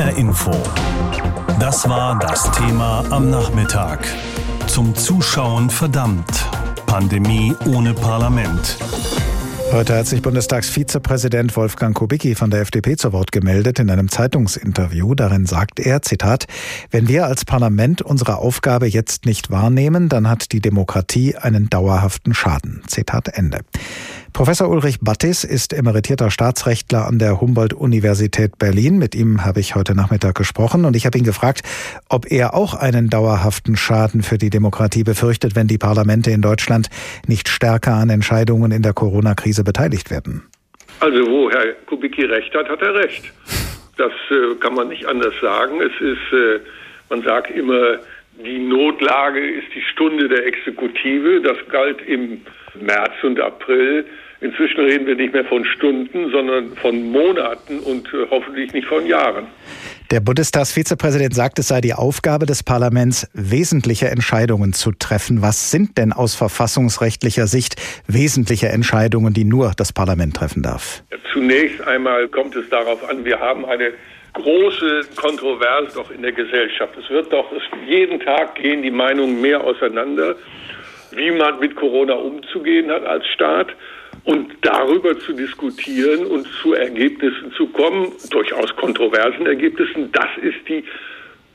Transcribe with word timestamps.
HR 0.00 0.16
Info. 0.16 0.50
Das 1.58 1.86
war 1.86 2.18
das 2.18 2.50
Thema 2.52 3.04
am 3.10 3.28
Nachmittag. 3.28 4.02
Zum 4.66 4.94
Zuschauen 4.94 5.68
verdammt. 5.68 6.48
Pandemie 6.86 7.54
ohne 7.66 7.92
Parlament. 7.92 8.78
Heute 9.72 9.98
hat 9.98 10.06
sich 10.06 10.22
Bundestagsvizepräsident 10.22 11.54
Wolfgang 11.54 11.94
Kubicki 11.94 12.34
von 12.34 12.50
der 12.50 12.62
FDP 12.62 12.96
zu 12.96 13.12
Wort 13.12 13.30
gemeldet 13.30 13.78
in 13.78 13.90
einem 13.90 14.08
Zeitungsinterview. 14.08 15.14
Darin 15.14 15.44
sagt 15.44 15.78
er, 15.78 16.00
Zitat, 16.00 16.46
wenn 16.90 17.06
wir 17.06 17.26
als 17.26 17.44
Parlament 17.44 18.00
unsere 18.00 18.38
Aufgabe 18.38 18.86
jetzt 18.86 19.26
nicht 19.26 19.50
wahrnehmen, 19.50 20.08
dann 20.08 20.30
hat 20.30 20.52
die 20.52 20.60
Demokratie 20.60 21.36
einen 21.36 21.68
dauerhaften 21.68 22.32
Schaden. 22.32 22.82
Zitat 22.86 23.28
Ende. 23.28 23.60
Professor 24.32 24.68
Ulrich 24.68 25.00
Battis 25.00 25.44
ist 25.44 25.72
emeritierter 25.72 26.30
Staatsrechtler 26.30 27.06
an 27.06 27.18
der 27.18 27.40
Humboldt-Universität 27.40 28.58
Berlin. 28.58 28.98
Mit 28.98 29.14
ihm 29.14 29.44
habe 29.44 29.60
ich 29.60 29.74
heute 29.74 29.94
Nachmittag 29.94 30.34
gesprochen 30.34 30.84
und 30.84 30.96
ich 30.96 31.04
habe 31.04 31.18
ihn 31.18 31.24
gefragt, 31.24 31.62
ob 32.08 32.30
er 32.30 32.54
auch 32.54 32.74
einen 32.74 33.10
dauerhaften 33.10 33.76
Schaden 33.76 34.22
für 34.22 34.38
die 34.38 34.50
Demokratie 34.50 35.04
befürchtet, 35.04 35.56
wenn 35.56 35.66
die 35.66 35.78
Parlamente 35.78 36.30
in 36.30 36.42
Deutschland 36.42 36.88
nicht 37.26 37.48
stärker 37.48 37.94
an 37.94 38.08
Entscheidungen 38.08 38.72
in 38.72 38.82
der 38.82 38.92
Corona-Krise 38.92 39.64
beteiligt 39.64 40.10
werden. 40.10 40.42
Also 41.00 41.26
wo 41.26 41.50
Herr 41.50 41.72
Kubicki 41.86 42.24
recht 42.24 42.54
hat, 42.54 42.68
hat 42.68 42.82
er 42.82 42.94
recht. 42.94 43.24
Das 43.96 44.12
äh, 44.30 44.54
kann 44.60 44.74
man 44.74 44.88
nicht 44.88 45.06
anders 45.06 45.34
sagen. 45.42 45.80
Es 45.80 45.92
ist, 46.00 46.32
äh, 46.32 46.60
man 47.08 47.22
sagt 47.22 47.50
immer, 47.50 47.98
die 48.44 48.58
Notlage 48.58 49.40
ist 49.40 49.66
die 49.74 49.82
Stunde 49.82 50.28
der 50.28 50.46
Exekutive. 50.46 51.40
Das 51.42 51.56
galt 51.70 52.00
im 52.06 52.40
März 52.74 53.12
und 53.22 53.40
April. 53.40 54.04
Inzwischen 54.40 54.80
reden 54.80 55.06
wir 55.06 55.16
nicht 55.16 55.34
mehr 55.34 55.44
von 55.44 55.64
Stunden, 55.64 56.30
sondern 56.30 56.74
von 56.76 57.10
Monaten 57.10 57.78
und 57.80 58.06
äh, 58.08 58.26
hoffentlich 58.30 58.72
nicht 58.72 58.86
von 58.86 59.06
Jahren. 59.06 59.46
Der 60.10 60.20
Bundestagsvizepräsident 60.20 61.34
sagt, 61.34 61.58
es 61.58 61.68
sei 61.68 61.80
die 61.80 61.92
Aufgabe 61.92 62.46
des 62.46 62.62
Parlaments, 62.62 63.30
wesentliche 63.34 64.08
Entscheidungen 64.08 64.72
zu 64.72 64.92
treffen. 64.92 65.42
Was 65.42 65.70
sind 65.70 65.98
denn 65.98 66.12
aus 66.12 66.34
verfassungsrechtlicher 66.34 67.46
Sicht 67.46 67.76
wesentliche 68.08 68.68
Entscheidungen, 68.68 69.34
die 69.34 69.44
nur 69.44 69.72
das 69.76 69.92
Parlament 69.92 70.34
treffen 70.34 70.62
darf? 70.62 71.04
Zunächst 71.32 71.80
einmal 71.86 72.26
kommt 72.28 72.56
es 72.56 72.68
darauf 72.70 73.08
an, 73.08 73.24
wir 73.24 73.38
haben 73.38 73.64
eine 73.66 73.92
große 74.32 75.02
Kontroverse 75.16 75.94
doch 75.94 76.10
in 76.10 76.22
der 76.22 76.32
Gesellschaft. 76.32 76.94
Es 76.96 77.08
wird 77.10 77.32
doch 77.32 77.52
es, 77.52 77.62
jeden 77.86 78.20
Tag 78.20 78.54
gehen 78.56 78.82
die 78.82 78.90
Meinungen 78.90 79.40
mehr 79.40 79.62
auseinander, 79.62 80.34
wie 81.12 81.30
man 81.30 81.58
mit 81.60 81.76
Corona 81.76 82.14
umzugehen 82.14 82.90
hat 82.90 83.04
als 83.04 83.26
Staat 83.28 83.68
und 84.24 84.52
darüber 84.62 85.18
zu 85.18 85.32
diskutieren 85.32 86.26
und 86.26 86.46
zu 86.62 86.74
Ergebnissen 86.74 87.52
zu 87.52 87.66
kommen, 87.68 88.12
durchaus 88.30 88.74
kontroversen 88.76 89.46
Ergebnissen, 89.46 90.12
das 90.12 90.28
ist 90.42 90.68
die 90.68 90.84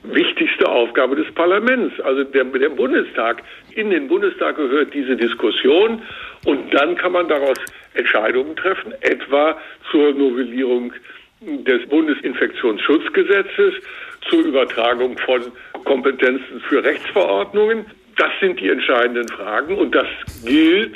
wichtigste 0.04 0.68
Aufgabe 0.68 1.16
des 1.16 1.32
Parlaments. 1.34 2.00
Also 2.02 2.24
der, 2.24 2.44
der 2.46 2.70
Bundestag, 2.70 3.44
in 3.76 3.90
den 3.90 4.08
Bundestag 4.08 4.58
gehört 4.58 4.94
diese 4.94 5.16
Diskussion 5.16 6.02
und 6.46 6.74
dann 6.74 6.96
kann 6.96 7.12
man 7.12 7.28
daraus 7.28 7.58
Entscheidungen 7.94 8.56
treffen, 8.56 8.94
etwa 9.02 9.58
zur 9.92 10.14
Novellierung 10.14 10.94
des 11.42 11.88
Bundesinfektionsschutzgesetzes 11.90 13.74
zur 14.30 14.46
Übertragung 14.46 15.18
von 15.20 15.42
Kompetenzen 15.84 16.60
für 16.68 16.84
Rechtsverordnungen. 16.84 17.86
Das 18.18 18.32
sind 18.40 18.60
die 18.60 18.70
entscheidenden 18.70 19.28
Fragen 19.28 19.78
und 19.78 19.94
das 19.94 20.08
gilt 20.44 20.96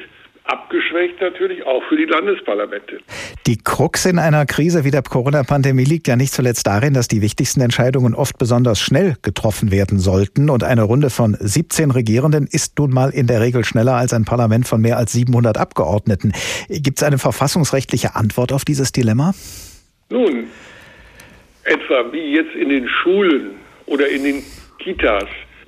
abgeschwächt 0.50 1.22
natürlich 1.22 1.64
auch 1.66 1.84
für 1.88 1.96
die 1.96 2.06
Landesparlamente. 2.06 3.00
Die 3.46 3.58
Krux 3.58 4.06
in 4.06 4.18
einer 4.18 4.46
Krise 4.46 4.84
wie 4.84 4.92
der 4.92 5.04
Corona-Pandemie 5.04 5.84
liegt 5.84 6.08
ja 6.08 6.16
nicht 6.16 6.34
zuletzt 6.34 6.66
darin, 6.66 6.94
dass 6.94 7.08
die 7.08 7.22
wichtigsten 7.22 7.62
Entscheidungen 7.62 8.16
oft 8.16 8.38
besonders 8.38 8.80
schnell 8.80 9.16
getroffen 9.22 9.72
werden 9.72 10.00
sollten. 10.00 10.50
Und 10.50 10.64
eine 10.64 10.84
Runde 10.84 11.10
von 11.10 11.38
17 11.40 11.92
Regierenden 11.92 12.48
ist 12.52 12.80
nun 12.80 12.92
mal 12.92 13.12
in 13.12 13.28
der 13.28 13.42
Regel 13.42 13.64
schneller 13.64 13.94
als 13.94 14.14
ein 14.14 14.26
Parlament 14.26 14.68
von 14.68 14.82
mehr 14.82 14.98
als 14.98 15.14
700 15.14 15.58
Abgeordneten. 15.58 16.34
Gibt 16.68 17.00
es 17.00 17.04
eine 17.04 17.20
verfassungsrechtliche 17.20 18.16
Antwort 18.16 18.52
auf 18.52 18.66
dieses 18.66 18.92
Dilemma? 18.92 19.34
Nun, 20.10 20.48
etwa 21.64 22.12
wie 22.12 22.34
jetzt 22.34 22.56
in 22.56 22.70
den 22.70 22.88
Schulen 22.88 23.52
oder 23.86 24.10
in 24.10 24.24
den 24.24 24.44
Kitas 24.80 25.26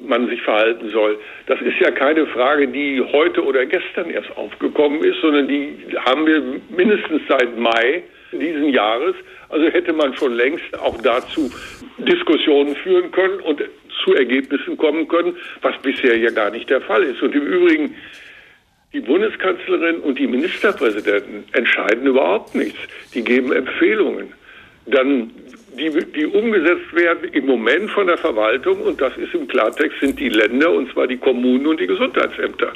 man 0.08 0.28
sich 0.28 0.42
verhalten 0.42 0.90
soll. 0.90 1.20
Das 1.48 1.62
ist 1.62 1.80
ja 1.80 1.92
keine 1.92 2.26
Frage, 2.28 2.68
die 2.68 3.02
heute 3.02 3.44
oder 3.44 3.66
gestern 3.66 4.10
erst 4.10 4.36
aufgekommen 4.36 5.04
ist, 5.04 5.22
sondern 5.22 5.48
die 5.48 5.78
haben 6.06 6.26
wir 6.26 6.42
mindestens 6.70 7.22
seit 7.28 7.58
Mai 7.58 8.04
diesen 8.32 8.70
Jahres. 8.70 9.16
Also 9.50 9.68
hätte 9.68 9.94
man 9.94 10.14
schon 10.16 10.34
längst 10.34 10.80
auch 10.80 11.00
dazu 11.02 11.52
Diskussionen 11.98 12.76
führen 12.76 13.12
können 13.12 13.40
und 13.42 13.62
zu 14.04 14.16
Ergebnissen 14.16 14.78
kommen 14.78 15.08
können, 15.08 15.36
was 15.62 15.78
bisher 15.82 16.18
ja 16.18 16.32
gar 16.32 16.50
nicht 16.50 16.70
der 16.70 16.82
Fall 16.82 17.04
ist. 17.04 17.22
Und 17.22 17.36
im 17.36 17.46
Übrigen 17.46 17.96
die 18.94 19.02
Bundeskanzlerin 19.02 20.00
und 20.02 20.20
die 20.20 20.28
Ministerpräsidenten 20.28 21.46
entscheiden 21.54 22.06
überhaupt 22.06 22.56
nichts. 22.56 22.80
Die 23.14 23.24
geben 23.24 23.54
Empfehlungen. 23.54 24.34
Dann 24.86 25.32
die, 25.78 25.90
die 26.16 26.26
umgesetzt 26.26 26.94
werden 26.94 27.30
im 27.32 27.46
Moment 27.46 27.90
von 27.92 28.08
der 28.08 28.18
Verwaltung 28.18 28.82
und 28.82 29.00
das 29.00 29.16
ist 29.18 29.34
im 29.34 29.48
Klartext 29.48 30.00
sind 30.00 30.20
die 30.20 30.30
Länder 30.30 30.72
und 30.72 30.92
zwar 30.92 31.08
die 31.08 31.18
Kommunen 31.18 31.68
und 31.68 31.80
die 31.80 31.88
Gesundheitsämter. 31.88 32.74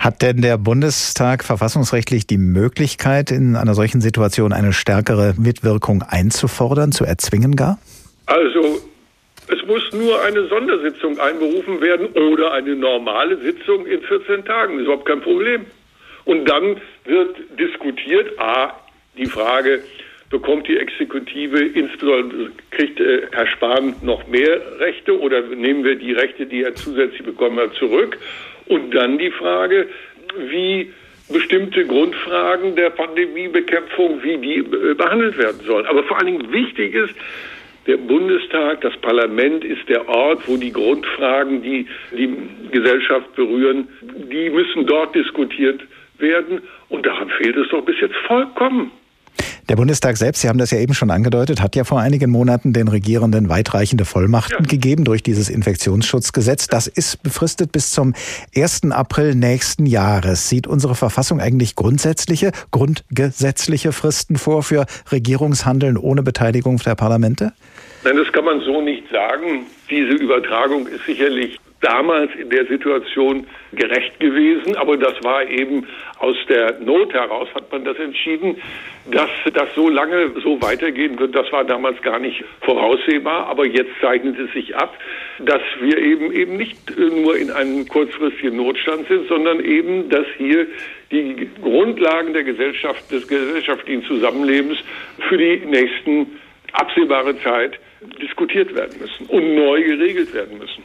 Hat 0.00 0.22
denn 0.22 0.42
der 0.42 0.58
Bundestag 0.58 1.44
verfassungsrechtlich 1.44 2.26
die 2.26 2.38
Möglichkeit, 2.38 3.30
in 3.30 3.56
einer 3.56 3.74
solchen 3.74 4.00
Situation 4.00 4.52
eine 4.52 4.72
stärkere 4.72 5.34
Mitwirkung 5.38 6.02
einzufordern, 6.02 6.92
zu 6.92 7.04
erzwingen 7.04 7.56
gar? 7.56 7.78
Also 8.26 8.80
es 9.48 9.66
muss 9.66 9.82
nur 9.92 10.22
eine 10.22 10.46
Sondersitzung 10.48 11.18
einberufen 11.18 11.80
werden 11.80 12.08
oder 12.08 12.52
eine 12.52 12.74
normale 12.76 13.38
Sitzung 13.38 13.86
in 13.86 14.02
14 14.02 14.44
Tagen. 14.44 14.74
Das 14.74 14.82
ist 14.82 14.86
überhaupt 14.86 15.06
kein 15.06 15.20
Problem. 15.20 15.66
Und 16.24 16.44
dann 16.48 16.76
wird 17.04 17.36
diskutiert, 17.58 18.38
a, 18.38 18.72
die 19.16 19.26
Frage, 19.26 19.82
bekommt 20.32 20.66
die 20.66 20.78
Exekutive, 20.78 21.60
insbesondere 21.60 22.50
kriegt 22.70 22.98
äh, 22.98 23.28
Herr 23.30 23.46
Spahn 23.46 23.94
noch 24.02 24.26
mehr 24.26 24.60
Rechte 24.80 25.20
oder 25.20 25.42
nehmen 25.42 25.84
wir 25.84 25.94
die 25.94 26.12
Rechte, 26.12 26.46
die 26.46 26.64
er 26.64 26.74
zusätzlich 26.74 27.22
bekommen 27.22 27.60
hat, 27.60 27.74
zurück? 27.74 28.18
Und 28.66 28.92
dann 28.92 29.18
die 29.18 29.30
Frage, 29.30 29.88
wie 30.48 30.90
bestimmte 31.30 31.86
Grundfragen 31.86 32.74
der 32.74 32.90
Pandemiebekämpfung, 32.90 34.22
wie 34.22 34.38
die 34.38 34.56
äh, 34.58 34.94
behandelt 34.94 35.38
werden 35.38 35.60
sollen. 35.64 35.86
Aber 35.86 36.02
vor 36.04 36.16
allen 36.18 36.26
Dingen 36.26 36.52
wichtig 36.52 36.94
ist, 36.94 37.14
der 37.86 37.98
Bundestag, 37.98 38.80
das 38.80 38.96
Parlament 38.98 39.64
ist 39.64 39.86
der 39.88 40.08
Ort, 40.08 40.46
wo 40.46 40.56
die 40.56 40.72
Grundfragen, 40.72 41.62
die 41.62 41.86
die 42.16 42.32
Gesellschaft 42.70 43.34
berühren, 43.34 43.88
die 44.00 44.48
müssen 44.50 44.86
dort 44.86 45.14
diskutiert 45.14 45.80
werden. 46.18 46.62
Und 46.88 47.04
daran 47.04 47.28
fehlt 47.30 47.56
es 47.56 47.68
doch 47.68 47.84
bis 47.84 48.00
jetzt 48.00 48.16
vollkommen. 48.26 48.92
Der 49.68 49.76
Bundestag 49.76 50.16
selbst, 50.16 50.42
Sie 50.42 50.48
haben 50.48 50.58
das 50.58 50.72
ja 50.72 50.78
eben 50.78 50.92
schon 50.92 51.10
angedeutet, 51.10 51.60
hat 51.62 51.76
ja 51.76 51.84
vor 51.84 52.00
einigen 52.00 52.30
Monaten 52.30 52.72
den 52.72 52.88
Regierenden 52.88 53.48
weitreichende 53.48 54.04
Vollmachten 54.04 54.64
ja. 54.64 54.66
gegeben 54.68 55.04
durch 55.04 55.22
dieses 55.22 55.48
Infektionsschutzgesetz. 55.48 56.66
Das 56.66 56.88
ist 56.88 57.22
befristet 57.22 57.70
bis 57.70 57.92
zum 57.92 58.14
1. 58.56 58.90
April 58.90 59.36
nächsten 59.36 59.86
Jahres. 59.86 60.48
Sieht 60.48 60.66
unsere 60.66 60.96
Verfassung 60.96 61.40
eigentlich 61.40 61.76
grundsätzliche, 61.76 62.50
grundgesetzliche 62.72 63.92
Fristen 63.92 64.36
vor 64.36 64.64
für 64.64 64.86
Regierungshandeln 65.12 65.96
ohne 65.96 66.22
Beteiligung 66.22 66.78
der 66.78 66.96
Parlamente? 66.96 67.52
Nein, 68.04 68.16
das 68.16 68.32
kann 68.32 68.44
man 68.44 68.60
so 68.60 68.80
nicht 68.80 69.04
sagen. 69.12 69.66
Diese 69.88 70.12
Übertragung 70.12 70.88
ist 70.88 71.06
sicherlich 71.06 71.60
damals 71.82 72.34
in 72.36 72.48
der 72.48 72.66
Situation 72.66 73.46
gerecht 73.72 74.18
gewesen, 74.20 74.76
aber 74.76 74.96
das 74.96 75.22
war 75.22 75.44
eben 75.44 75.86
aus 76.18 76.36
der 76.48 76.78
Not 76.80 77.12
heraus 77.12 77.48
hat 77.54 77.70
man 77.72 77.84
das 77.84 77.98
entschieden, 77.98 78.56
dass 79.10 79.28
das 79.52 79.74
so 79.74 79.88
lange 79.88 80.30
so 80.42 80.62
weitergehen 80.62 81.18
wird. 81.18 81.34
Das 81.34 81.50
war 81.50 81.64
damals 81.64 82.00
gar 82.02 82.20
nicht 82.20 82.44
voraussehbar, 82.60 83.48
aber 83.48 83.66
jetzt 83.66 83.90
zeichnet 84.00 84.38
es 84.38 84.52
sich 84.52 84.76
ab, 84.76 84.96
dass 85.40 85.60
wir 85.80 85.98
eben 85.98 86.32
eben 86.32 86.56
nicht 86.56 86.78
nur 86.96 87.36
in 87.36 87.50
einem 87.50 87.88
kurzfristigen 87.88 88.56
Notstand 88.56 89.08
sind, 89.08 89.28
sondern 89.28 89.60
eben, 89.64 90.08
dass 90.08 90.26
hier 90.38 90.66
die 91.10 91.48
Grundlagen 91.60 92.32
der 92.32 92.44
Gesellschaft, 92.44 93.10
des 93.10 93.26
gesellschaftlichen 93.26 94.04
Zusammenlebens 94.04 94.78
für 95.28 95.36
die 95.36 95.56
nächsten 95.66 96.38
absehbare 96.72 97.38
Zeit 97.42 97.78
diskutiert 98.20 98.74
werden 98.74 98.98
müssen 99.00 99.26
und 99.26 99.54
neu 99.54 99.82
geregelt 99.82 100.32
werden 100.32 100.58
müssen. 100.58 100.84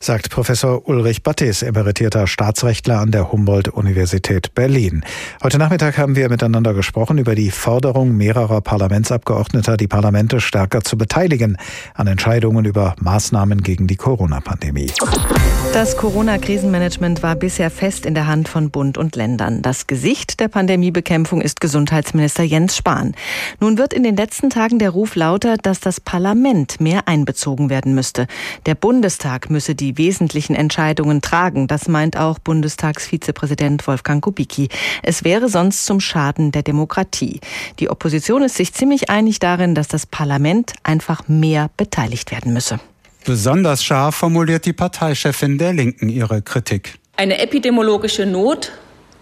Sagt 0.00 0.30
Professor 0.30 0.88
Ulrich 0.88 1.24
Battis, 1.24 1.62
emeritierter 1.62 2.28
Staatsrechtler 2.28 3.00
an 3.00 3.10
der 3.10 3.32
Humboldt-Universität 3.32 4.54
Berlin. 4.54 5.02
Heute 5.42 5.58
Nachmittag 5.58 5.98
haben 5.98 6.14
wir 6.14 6.28
miteinander 6.28 6.72
gesprochen 6.72 7.18
über 7.18 7.34
die 7.34 7.50
Forderung 7.50 8.16
mehrerer 8.16 8.60
Parlamentsabgeordneter, 8.60 9.76
die 9.76 9.88
Parlamente 9.88 10.40
stärker 10.40 10.82
zu 10.82 10.96
beteiligen 10.96 11.56
an 11.94 12.06
Entscheidungen 12.06 12.64
über 12.64 12.94
Maßnahmen 13.00 13.62
gegen 13.62 13.88
die 13.88 13.96
Corona-Pandemie. 13.96 14.92
Das 15.72 15.96
Corona-Krisenmanagement 15.96 17.24
war 17.24 17.34
bisher 17.34 17.70
fest 17.70 18.06
in 18.06 18.14
der 18.14 18.28
Hand 18.28 18.48
von 18.48 18.70
Bund 18.70 18.98
und 18.98 19.16
Ländern. 19.16 19.62
Das 19.62 19.88
Gesicht 19.88 20.38
der 20.38 20.46
Pandemiebekämpfung 20.46 21.40
ist 21.40 21.60
Gesundheitsminister 21.60 22.44
Jens 22.44 22.76
Spahn. 22.76 23.16
Nun 23.58 23.78
wird 23.78 23.92
in 23.92 24.04
den 24.04 24.16
letzten 24.16 24.48
Tagen 24.48 24.78
der 24.78 24.90
Ruf 24.90 25.16
lauter, 25.16 25.56
dass 25.56 25.80
das 25.80 26.00
Parlament 26.00 26.80
mehr 26.80 27.08
einbezogen 27.08 27.68
werden 27.68 27.96
müsste. 27.96 28.28
Der 28.66 28.76
Bundestag 28.76 29.50
müsse 29.50 29.74
die 29.74 29.87
die 29.88 29.96
wesentlichen 29.96 30.54
Entscheidungen 30.54 31.22
tragen. 31.22 31.66
Das 31.66 31.88
meint 31.88 32.18
auch 32.18 32.38
Bundestagsvizepräsident 32.38 33.86
Wolfgang 33.86 34.22
Kubicki. 34.22 34.68
Es 35.02 35.24
wäre 35.24 35.48
sonst 35.48 35.86
zum 35.86 35.98
Schaden 36.00 36.52
der 36.52 36.62
Demokratie. 36.62 37.40
Die 37.78 37.88
Opposition 37.88 38.42
ist 38.42 38.56
sich 38.56 38.74
ziemlich 38.74 39.08
einig 39.08 39.38
darin, 39.38 39.74
dass 39.74 39.88
das 39.88 40.04
Parlament 40.04 40.74
einfach 40.82 41.26
mehr 41.26 41.70
beteiligt 41.78 42.30
werden 42.32 42.52
müsse. 42.52 42.80
Besonders 43.24 43.82
scharf 43.82 44.16
formuliert 44.16 44.66
die 44.66 44.74
Parteichefin 44.74 45.56
der 45.56 45.72
Linken 45.72 46.10
ihre 46.10 46.42
Kritik. 46.42 46.98
Eine 47.16 47.38
epidemiologische 47.38 48.26
Not 48.26 48.72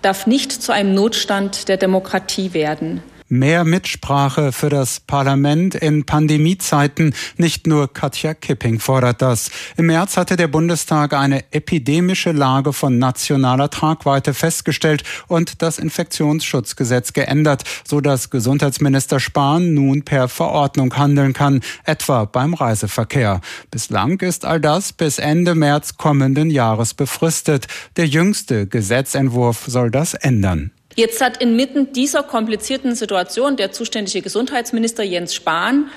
darf 0.03 0.27
nicht 0.27 0.51
zu 0.51 0.73
einem 0.73 0.95
Notstand 0.95 1.69
der 1.69 1.77
Demokratie 1.77 2.53
werden. 2.55 3.03
Mehr 3.29 3.65
Mitsprache 3.65 4.53
für 4.53 4.69
das 4.69 5.01
Parlament 5.01 5.75
in 5.75 6.07
Pandemiezeiten. 6.07 7.13
Nicht 7.37 7.67
nur 7.67 7.93
Katja 7.93 8.35
Kipping 8.35 8.79
fordert 8.79 9.21
das. 9.21 9.51
Im 9.77 9.87
März 9.87 10.17
hatte 10.17 10.37
der 10.37 10.47
Bundestag 10.47 11.13
eine 11.13 11.43
epidemische 11.53 12.31
Lage 12.31 12.73
von 12.73 12.99
nationaler 13.01 13.69
Tragweite 13.69 14.33
festgestellt 14.33 15.03
und 15.27 15.61
das 15.61 15.81
Infektionsschutzgesetz 15.81 17.15
geändert, 17.15 17.65
so 17.85 18.01
dass 18.01 18.31
Gesundheitsminister 18.31 19.19
Spahn 19.19 19.75
nun 19.75 20.03
per 20.03 20.29
Verordnung 20.29 20.97
handeln 20.97 21.33
kann, 21.33 21.63
etwa 21.83 22.27
beim 22.27 22.55
Reiseverkehr. 22.55 23.41
Bislang 23.73 24.21
ist 24.21 24.45
all 24.45 24.61
das 24.61 24.93
bis 24.93 25.19
Ende 25.19 25.57
März 25.57 25.97
kommenden 25.97 26.49
Jahres 26.49 26.95
befristet. 26.95 27.67
Der 27.97 28.07
jüngste 28.07 28.69
Gesetzentwurf 28.69 29.65
soll 29.67 29.91
das 29.91 30.15
ändern. 30.15 30.71
Jetzt 30.97 31.21
hat 31.21 31.43
inmitten 31.43 31.93
dieser 31.93 32.23
komplizierten 32.23 32.95
Situation 32.95 33.59
der 33.59 33.71
zuständige 33.71 34.23
Gesundheitsminister 34.23 35.05
Jens 35.05 35.35
Spahn 35.35 35.91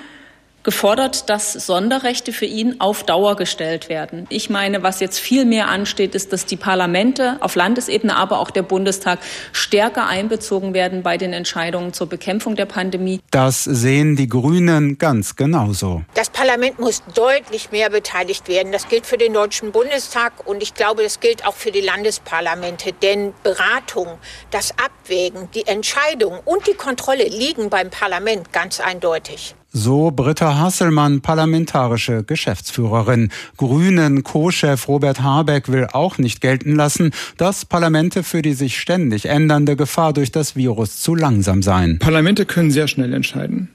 gefordert, 0.62 1.30
dass 1.30 1.52
Sonderrechte 1.52 2.32
für 2.32 2.44
ihn 2.44 2.80
auf 2.80 3.02
Dauer 3.04 3.36
gestellt 3.36 3.88
werden. 3.88 4.26
Ich 4.28 4.50
meine, 4.50 4.82
was 4.82 5.00
jetzt 5.00 5.18
viel 5.18 5.44
mehr 5.44 5.68
ansteht, 5.68 6.14
ist, 6.14 6.32
dass 6.32 6.46
die 6.46 6.56
Parlamente 6.56 7.38
auf 7.40 7.54
Landesebene, 7.54 8.16
aber 8.16 8.40
auch 8.40 8.50
der 8.50 8.62
Bundestag 8.62 9.18
stärker 9.52 10.06
einbezogen 10.06 10.74
werden 10.74 11.02
bei 11.02 11.16
den 11.16 11.32
Entscheidungen 11.32 11.92
zur 11.92 12.08
Bekämpfung 12.08 12.56
der 12.56 12.66
Pandemie. 12.66 13.20
Das 13.30 13.64
sehen 13.64 14.16
die 14.16 14.28
Grünen 14.28 14.98
ganz 14.98 15.36
genauso. 15.36 16.02
Das 16.14 16.30
Parlament 16.30 16.78
muss 16.78 17.02
deutlich 17.14 17.70
mehr 17.72 17.90
beteiligt 17.90 18.48
werden. 18.48 18.72
Das 18.72 18.88
gilt 18.88 19.06
für 19.06 19.18
den 19.18 19.32
Deutschen 19.32 19.72
Bundestag 19.72 20.46
und 20.46 20.62
ich 20.62 20.74
glaube, 20.74 21.02
das 21.02 21.20
gilt 21.20 21.46
auch 21.46 21.54
für 21.54 21.70
die 21.70 21.80
Landesparlamente. 21.80 22.92
Denn 22.92 23.32
Beratung, 23.42 24.18
das 24.50 24.72
Abwägen, 24.72 25.48
die 25.54 25.66
Entscheidung 25.66 26.38
und 26.44 26.66
die 26.66 26.74
Kontrolle 26.74 27.24
liegen 27.24 27.70
beim 27.70 27.90
Parlament 27.90 28.52
ganz 28.52 28.80
eindeutig. 28.80 29.54
So 29.72 30.10
Britta 30.10 30.58
Hasselmann, 30.58 31.20
parlamentarische 31.20 32.24
Geschäftsführerin. 32.24 33.30
Grünen 33.56 34.24
Co-Chef 34.24 34.88
Robert 34.88 35.22
Habeck 35.22 35.70
will 35.70 35.86
auch 35.92 36.18
nicht 36.18 36.40
gelten 36.40 36.74
lassen, 36.74 37.12
dass 37.36 37.64
Parlamente 37.64 38.24
für 38.24 38.42
die 38.42 38.54
sich 38.54 38.78
ständig 38.80 39.26
ändernde 39.26 39.76
Gefahr 39.76 40.12
durch 40.12 40.32
das 40.32 40.56
Virus 40.56 41.00
zu 41.00 41.14
langsam 41.14 41.62
seien. 41.62 42.00
Parlamente 42.00 42.46
können 42.46 42.72
sehr 42.72 42.88
schnell 42.88 43.14
entscheiden. 43.14 43.68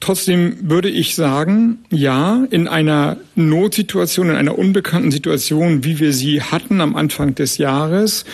Trotzdem 0.00 0.56
würde 0.62 0.88
ich 0.88 1.14
sagen, 1.14 1.80
ja, 1.90 2.46
in 2.50 2.66
einer 2.66 3.18
Notsituation, 3.34 4.30
in 4.30 4.36
einer 4.36 4.58
unbekannten 4.58 5.10
Situation, 5.10 5.84
wie 5.84 6.00
wir 6.00 6.14
sie 6.14 6.40
hatten 6.40 6.80
am 6.80 6.96
Anfang 6.96 7.34
des 7.34 7.58
Jahres, 7.58 8.24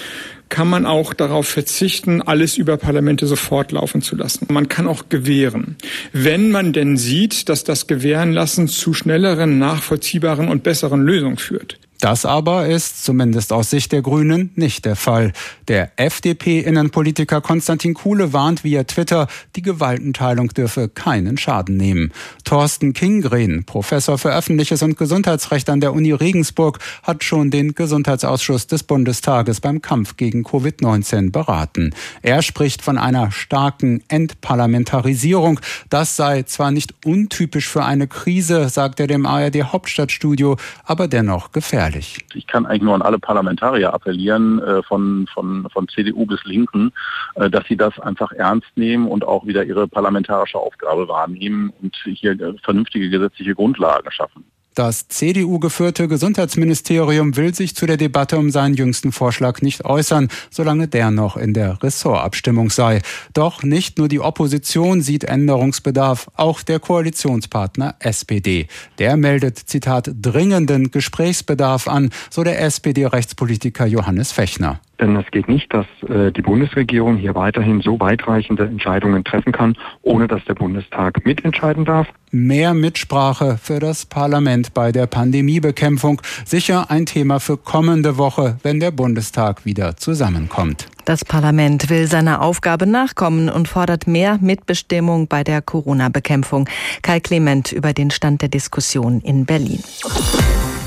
kann 0.50 0.68
man 0.68 0.84
auch 0.84 1.14
darauf 1.14 1.48
verzichten, 1.48 2.20
alles 2.20 2.58
über 2.58 2.76
Parlamente 2.76 3.26
sofort 3.26 3.72
laufen 3.72 4.02
zu 4.02 4.16
lassen. 4.16 4.46
Man 4.50 4.68
kann 4.68 4.86
auch 4.86 5.08
gewähren. 5.08 5.76
Wenn 6.12 6.50
man 6.50 6.74
denn 6.74 6.98
sieht, 6.98 7.48
dass 7.48 7.64
das 7.64 7.86
Gewähren 7.86 8.32
lassen 8.32 8.68
zu 8.68 8.92
schnelleren, 8.92 9.58
nachvollziehbaren 9.58 10.48
und 10.48 10.62
besseren 10.62 11.02
Lösungen 11.02 11.38
führt. 11.38 11.78
Das 12.00 12.24
aber 12.24 12.66
ist, 12.66 13.04
zumindest 13.04 13.52
aus 13.52 13.68
Sicht 13.68 13.92
der 13.92 14.00
Grünen, 14.00 14.52
nicht 14.54 14.86
der 14.86 14.96
Fall. 14.96 15.34
Der 15.68 15.92
FDP-Innenpolitiker 15.96 17.42
Konstantin 17.42 17.92
Kuhle 17.92 18.32
warnt 18.32 18.64
via 18.64 18.84
Twitter, 18.84 19.26
die 19.54 19.60
Gewaltenteilung 19.60 20.48
dürfe 20.48 20.88
keinen 20.88 21.36
Schaden 21.36 21.76
nehmen. 21.76 22.12
Thorsten 22.44 22.94
Kingren, 22.94 23.64
Professor 23.64 24.16
für 24.16 24.34
öffentliches 24.34 24.82
und 24.82 24.96
Gesundheitsrecht 24.96 25.68
an 25.68 25.80
der 25.80 25.92
Uni 25.92 26.12
Regensburg, 26.12 26.78
hat 27.02 27.22
schon 27.22 27.50
den 27.50 27.74
Gesundheitsausschuss 27.74 28.66
des 28.66 28.82
Bundestages 28.82 29.60
beim 29.60 29.82
Kampf 29.82 30.16
gegen 30.16 30.42
Covid-19 30.42 31.32
beraten. 31.32 31.94
Er 32.22 32.40
spricht 32.40 32.80
von 32.80 32.96
einer 32.96 33.30
starken 33.30 34.02
Entparlamentarisierung. 34.08 35.60
Das 35.90 36.16
sei 36.16 36.44
zwar 36.44 36.70
nicht 36.70 36.94
untypisch 37.04 37.68
für 37.68 37.84
eine 37.84 38.08
Krise, 38.08 38.70
sagt 38.70 39.00
er 39.00 39.06
dem 39.06 39.26
ARD 39.26 39.64
Hauptstadtstudio, 39.64 40.56
aber 40.84 41.06
dennoch 41.06 41.52
gefährlich 41.52 41.89
gefährlich. 41.90 42.24
Ich 42.34 42.46
kann 42.46 42.66
eigentlich 42.66 42.82
nur 42.82 42.94
an 42.94 43.02
alle 43.02 43.18
Parlamentarier 43.18 43.92
appellieren, 43.92 44.60
äh, 44.62 44.82
von, 44.82 45.26
von, 45.32 45.68
von 45.70 45.88
CDU 45.88 46.26
bis 46.26 46.42
Linken, 46.44 46.92
äh, 47.34 47.50
dass 47.50 47.66
sie 47.66 47.76
das 47.76 47.98
einfach 48.00 48.32
ernst 48.32 48.68
nehmen 48.76 49.08
und 49.08 49.24
auch 49.26 49.46
wieder 49.46 49.64
ihre 49.64 49.88
parlamentarische 49.88 50.58
Aufgabe 50.58 51.08
wahrnehmen 51.08 51.72
und 51.80 51.96
hier 52.04 52.36
vernünftige 52.62 53.10
gesetzliche 53.10 53.54
Grundlagen 53.54 54.10
schaffen. 54.10 54.44
Das 54.80 55.08
CDU-geführte 55.08 56.08
Gesundheitsministerium 56.08 57.36
will 57.36 57.54
sich 57.54 57.76
zu 57.76 57.84
der 57.84 57.98
Debatte 57.98 58.38
um 58.38 58.50
seinen 58.50 58.72
jüngsten 58.72 59.12
Vorschlag 59.12 59.60
nicht 59.60 59.84
äußern, 59.84 60.28
solange 60.48 60.88
der 60.88 61.10
noch 61.10 61.36
in 61.36 61.52
der 61.52 61.82
Ressortabstimmung 61.82 62.70
sei. 62.70 63.02
Doch 63.34 63.62
nicht 63.62 63.98
nur 63.98 64.08
die 64.08 64.20
Opposition 64.20 65.02
sieht 65.02 65.24
Änderungsbedarf, 65.24 66.30
auch 66.34 66.62
der 66.62 66.80
Koalitionspartner 66.80 67.96
SPD. 67.98 68.68
Der 68.98 69.18
meldet, 69.18 69.58
Zitat, 69.58 70.12
dringenden 70.14 70.90
Gesprächsbedarf 70.90 71.86
an, 71.86 72.08
so 72.30 72.42
der 72.42 72.62
SPD-Rechtspolitiker 72.62 73.84
Johannes 73.84 74.32
Fechner. 74.32 74.80
Denn 75.00 75.16
es 75.16 75.30
geht 75.30 75.48
nicht, 75.48 75.72
dass 75.72 75.86
äh, 76.08 76.30
die 76.30 76.42
Bundesregierung 76.42 77.16
hier 77.16 77.34
weiterhin 77.34 77.80
so 77.80 77.98
weitreichende 78.00 78.64
Entscheidungen 78.64 79.24
treffen 79.24 79.52
kann, 79.52 79.76
ohne 80.02 80.28
dass 80.28 80.44
der 80.44 80.54
Bundestag 80.54 81.24
mitentscheiden 81.24 81.84
darf. 81.84 82.06
Mehr 82.30 82.74
Mitsprache 82.74 83.58
für 83.60 83.80
das 83.80 84.06
Parlament 84.06 84.74
bei 84.74 84.92
der 84.92 85.06
Pandemiebekämpfung. 85.06 86.20
Sicher 86.44 86.90
ein 86.90 87.06
Thema 87.06 87.40
für 87.40 87.56
kommende 87.56 88.18
Woche, 88.18 88.58
wenn 88.62 88.78
der 88.78 88.90
Bundestag 88.90 89.64
wieder 89.64 89.96
zusammenkommt. 89.96 90.86
Das 91.06 91.24
Parlament 91.24 91.90
will 91.90 92.06
seiner 92.06 92.42
Aufgabe 92.42 92.86
nachkommen 92.86 93.48
und 93.48 93.66
fordert 93.66 94.06
mehr 94.06 94.38
Mitbestimmung 94.40 95.26
bei 95.26 95.42
der 95.42 95.62
Corona-Bekämpfung. 95.62 96.68
Kai 97.02 97.20
Clement 97.20 97.72
über 97.72 97.92
den 97.92 98.10
Stand 98.10 98.42
der 98.42 98.48
Diskussion 98.48 99.20
in 99.22 99.46
Berlin. 99.46 99.82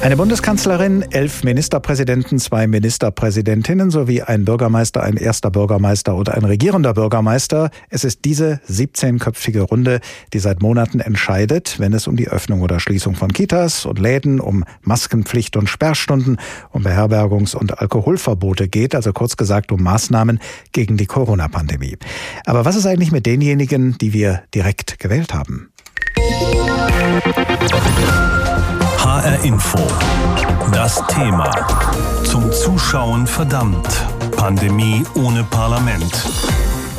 Eine 0.03 0.17
Bundeskanzlerin, 0.17 1.05
elf 1.11 1.45
Ministerpräsidenten, 1.45 2.37
zwei 2.37 2.67
Ministerpräsidentinnen 2.67 3.89
sowie 3.89 4.21
ein 4.21 4.43
Bürgermeister, 4.43 5.01
ein 5.01 5.15
erster 5.15 5.49
Bürgermeister 5.49 6.13
und 6.13 6.27
ein 6.27 6.43
regierender 6.43 6.93
Bürgermeister. 6.93 7.69
Es 7.89 8.03
ist 8.03 8.25
diese 8.25 8.59
17-köpfige 8.69 9.61
Runde, 9.61 10.01
die 10.33 10.39
seit 10.39 10.61
Monaten 10.61 10.99
entscheidet, 10.99 11.79
wenn 11.79 11.93
es 11.93 12.07
um 12.07 12.17
die 12.17 12.27
Öffnung 12.27 12.59
oder 12.59 12.81
Schließung 12.81 13.15
von 13.15 13.31
Kitas 13.31 13.85
und 13.85 13.97
Läden, 13.97 14.41
um 14.41 14.65
Maskenpflicht 14.81 15.55
und 15.55 15.69
Sperrstunden, 15.69 16.37
um 16.71 16.83
Beherbergungs- 16.83 17.55
und 17.55 17.79
Alkoholverbote 17.79 18.67
geht, 18.67 18.95
also 18.95 19.13
kurz 19.13 19.37
gesagt 19.37 19.71
um 19.71 19.81
Maßnahmen 19.81 20.41
gegen 20.73 20.97
die 20.97 21.05
Corona-Pandemie. 21.05 21.95
Aber 22.45 22.65
was 22.65 22.75
ist 22.75 22.85
eigentlich 22.85 23.13
mit 23.13 23.25
denjenigen, 23.25 23.97
die 23.99 24.11
wir 24.11 24.43
direkt 24.53 24.99
gewählt 24.99 25.33
haben? 25.33 25.69
HR 29.13 29.45
Info. 29.45 29.77
Das 30.71 30.99
Thema. 31.05 31.51
Zum 32.23 32.51
Zuschauen 32.51 33.27
verdammt. 33.27 33.87
Pandemie 34.35 35.03
ohne 35.13 35.43
Parlament. 35.43 36.25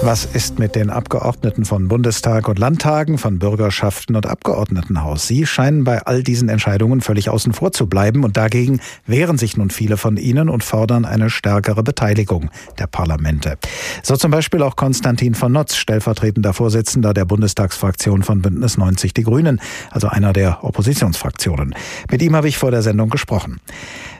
Was 0.06 0.26
ist 0.26 0.58
mit 0.58 0.74
den 0.74 0.90
Abgeordneten 0.90 1.64
von 1.64 1.88
Bundestag 1.88 2.46
und 2.46 2.58
Landtagen, 2.58 3.16
von 3.16 3.38
Bürgerschaften 3.38 4.16
und 4.16 4.26
Abgeordnetenhaus? 4.26 5.26
Sie 5.26 5.46
scheinen 5.46 5.84
bei 5.84 6.02
all 6.02 6.22
diesen 6.22 6.50
Entscheidungen 6.50 7.00
völlig 7.00 7.30
außen 7.30 7.54
vor 7.54 7.72
zu 7.72 7.86
bleiben 7.86 8.22
und 8.22 8.36
dagegen 8.36 8.80
wehren 9.06 9.38
sich 9.38 9.56
nun 9.56 9.70
viele 9.70 9.96
von 9.96 10.18
ihnen 10.18 10.50
und 10.50 10.62
fordern 10.62 11.06
eine 11.06 11.30
stärkere 11.30 11.82
Beteiligung 11.82 12.50
der 12.78 12.86
Parlamente. 12.86 13.56
So 14.02 14.16
zum 14.16 14.30
Beispiel 14.30 14.60
auch 14.60 14.76
Konstantin 14.76 15.34
von 15.34 15.52
Notz, 15.52 15.74
stellvertretender 15.76 16.52
Vorsitzender 16.52 17.14
der 17.14 17.24
Bundestagsfraktion 17.24 18.24
von 18.24 18.42
Bündnis 18.42 18.76
90 18.76 19.14
Die 19.14 19.22
Grünen, 19.22 19.58
also 19.90 20.08
einer 20.08 20.34
der 20.34 20.62
Oppositionsfraktionen. 20.64 21.74
Mit 22.10 22.20
ihm 22.20 22.36
habe 22.36 22.48
ich 22.48 22.58
vor 22.58 22.70
der 22.70 22.82
Sendung 22.82 23.08
gesprochen. 23.08 23.58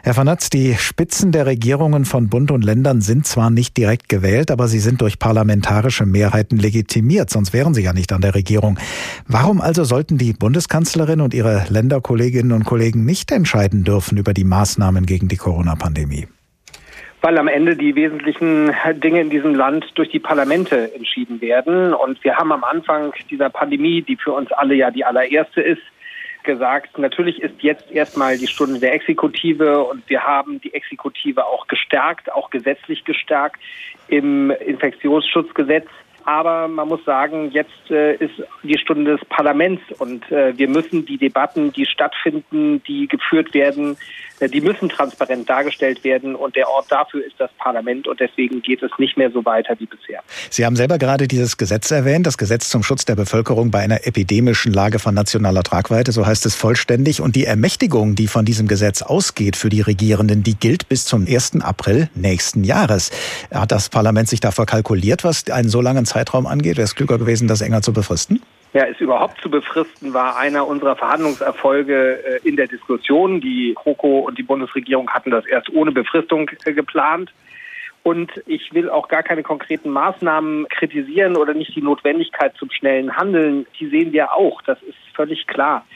Herr 0.05 0.13
von 0.13 0.27
Natz, 0.27 0.51
die 0.51 0.77
Spitzen 0.77 1.33
der 1.33 1.47
Regierungen 1.47 2.05
von 2.05 2.29
Bund 2.29 2.51
und 2.51 2.63
Ländern 2.63 3.01
sind 3.01 3.27
zwar 3.27 3.49
nicht 3.49 3.75
direkt 3.79 4.11
gewählt, 4.11 4.51
aber 4.51 4.69
sie 4.69 4.79
sind 4.79 5.01
durch 5.01 5.19
parlamentarische 5.75 6.07
Mehrheiten 6.07 6.59
legitimiert, 6.59 7.31
sonst 7.31 7.53
wären 7.53 7.75
sie 7.75 7.83
ja 7.83 7.93
nicht 7.93 8.13
an 8.13 8.21
der 8.21 8.35
Regierung. 8.35 8.79
Warum 9.27 9.61
also 9.61 9.85
sollten 9.85 10.19
die 10.19 10.33
Bundeskanzlerin 10.33 11.21
und 11.21 11.35
ihre 11.35 11.65
Länderkolleginnen 11.69 12.53
und 12.53 12.65
Kollegen 12.65 13.05
nicht 13.05 13.33
entscheiden 13.33 13.83
dürfen 13.85 14.17
über 14.17 14.33
die 14.33 14.45
Maßnahmen 14.45 15.05
gegen 15.07 15.29
die 15.29 15.37
Corona-Pandemie? 15.37 16.29
weil 17.21 17.39
am 17.39 17.49
Ende 17.49 17.75
die 17.75 17.95
wesentlichen 17.95 18.71
Dinge 19.03 19.23
in 19.23 19.31
diesem 19.31 19.55
Land 19.55 19.87
durch 19.95 20.11
die 20.11 20.19
Parlamente 20.19 20.95
entschieden 20.95 21.41
werden. 21.41 21.95
Und 21.95 22.23
wir 22.23 22.37
haben 22.37 22.53
am 22.53 22.63
Anfang 22.65 23.15
dieser 23.31 23.49
Pandemie, 23.49 24.03
die 24.03 24.17
für 24.17 24.33
uns 24.33 24.53
alle 24.53 24.75
ja 24.75 24.91
die 24.91 25.07
allererste 25.07 25.63
ist, 25.63 25.81
gesagt, 26.45 26.99
natürlich 26.99 27.43
ist 27.43 27.63
jetzt 27.63 27.91
erstmal 27.91 28.39
die 28.39 28.47
Stunde 28.47 28.79
der 28.79 28.95
Exekutive 28.95 29.83
und 29.85 30.09
wir 30.09 30.23
haben 30.23 30.61
die 30.61 30.73
Exekutive 30.75 31.45
auch 31.45 31.67
gestärkt, 31.67 32.33
auch 32.33 32.51
gesetzlich 32.51 33.05
gestärkt 33.05 33.61
im 34.09 34.51
Infektionsschutzgesetz. 34.51 35.87
Aber 36.27 36.69
man 36.69 36.89
muss 36.89 37.05
sagen, 37.05 37.51
jetzt 37.51 37.91
äh, 37.91 38.15
ist 38.15 38.43
die 38.63 38.79
Stunde 38.79 39.17
des 39.17 39.25
Parlaments 39.27 39.83
und 39.99 40.31
äh, 40.33 40.57
wir 40.57 40.69
müssen 40.69 41.05
die 41.05 41.19
Debatten, 41.19 41.71
die 41.73 41.85
stattfinden, 41.85 42.83
die 42.85 43.09
geführt 43.09 43.53
werden, 43.53 43.99
die 44.41 44.61
müssen 44.61 44.89
transparent 44.89 45.49
dargestellt 45.49 46.05
werden 46.05 46.35
und 46.35 46.57
der 46.57 46.69
Ort 46.69 46.91
dafür 46.91 47.25
ist 47.25 47.35
das 47.39 47.51
Parlament 47.59 48.07
und 48.09 48.21
deswegen 48.21 48.63
geht 48.63 48.83
es 48.83 48.91
nicht 48.99 49.17
mehr 49.17 49.31
so 49.31 49.45
weiter 49.45 49.75
wie 49.79 49.87
bisher. 49.87 50.21
Sie 50.51 50.65
haben 50.65 50.77
selber 50.77 50.99
gerade 50.99 51.29
dieses 51.29 51.57
Gesetz 51.57 51.91
erwähnt, 51.91 52.27
das 52.27 52.39
Gesetz 52.39 52.69
zum 52.69 52.83
Schutz 52.83 53.05
der 53.05 53.15
Bevölkerung 53.15 53.71
bei 53.71 53.81
einer 53.81 54.07
epidemischen 54.07 54.73
Lage 54.73 54.99
von 54.99 55.15
nationaler 55.15 55.63
Tragweite, 55.63 56.13
so 56.13 56.27
heißt 56.27 56.47
es 56.47 56.55
vollständig. 56.55 57.21
Und 57.21 57.37
die 57.37 57.45
Ermächtigung, 57.45 58.15
die 58.15 58.27
von 58.27 58.45
diesem 58.45 58.69
Gesetz 58.69 59.03
ausgeht 59.03 59.57
für 59.57 59.69
die 59.69 59.81
Regierenden, 59.81 60.43
die 60.43 60.55
gilt 60.55 60.89
bis 60.89 61.05
zum 61.05 61.27
1. 61.27 61.61
April 61.61 62.09
nächsten 62.15 62.65
Jahres. 62.65 63.11
Hat 63.53 63.73
das 63.73 63.89
Parlament 63.89 64.29
sich 64.29 64.41
davor 64.41 64.67
kalkuliert, 64.67 65.25
was 65.25 65.49
einen 65.51 65.69
so 65.69 65.81
langen 65.81 66.07
Zeitraum 66.07 66.47
angeht? 66.47 66.77
Wäre 66.77 66.85
es 66.85 66.95
klüger 66.95 67.19
gewesen, 67.19 67.49
das 67.49 67.61
enger 67.61 67.83
zu 67.83 67.93
befristen? 67.93 68.41
Ja, 68.75 68.87
es 68.87 69.01
überhaupt 69.01 69.41
zu 69.41 69.49
befristen 69.49 70.15
war 70.15 70.37
einer 70.37 70.67
unserer 70.67 70.97
Verhandlungserfolge 70.97 72.25
äh, 72.25 72.49
in 72.49 72.57
der 72.57 72.67
Diskussion. 72.67 73.41
Die 73.41 73.73
KOKO 73.75 74.19
und 74.19 74.37
die 74.37 74.43
Bundesregierung 74.43 75.09
hatten 75.11 75.31
das 75.31 75.47
erst 75.47 75.71
ohne 75.71 75.93
Befristung 75.93 76.51
äh, 76.65 76.73
geplant. 76.73 77.33
Und 78.03 78.33
ich 78.47 78.75
will 78.75 78.91
auch 78.91 79.07
gar 79.07 79.23
keine 79.23 79.45
konkreten 79.45 79.91
Maßnahmen 79.91 80.69
kritisieren 80.71 81.37
oder 81.37 81.55
nicht 81.55 81.77
die 81.77 81.83
Notwendigkeit 81.83 82.57
zum 82.57 82.69
schnellen 82.73 83.17
Handeln. 83.17 83.65
Die 83.79 83.87
sehen 83.87 84.13
wir 84.13 84.33
auch. 84.33 84.61
Das 84.63 84.83
ist 84.83 84.99
völlig 85.15 85.47
klar. 85.47 85.87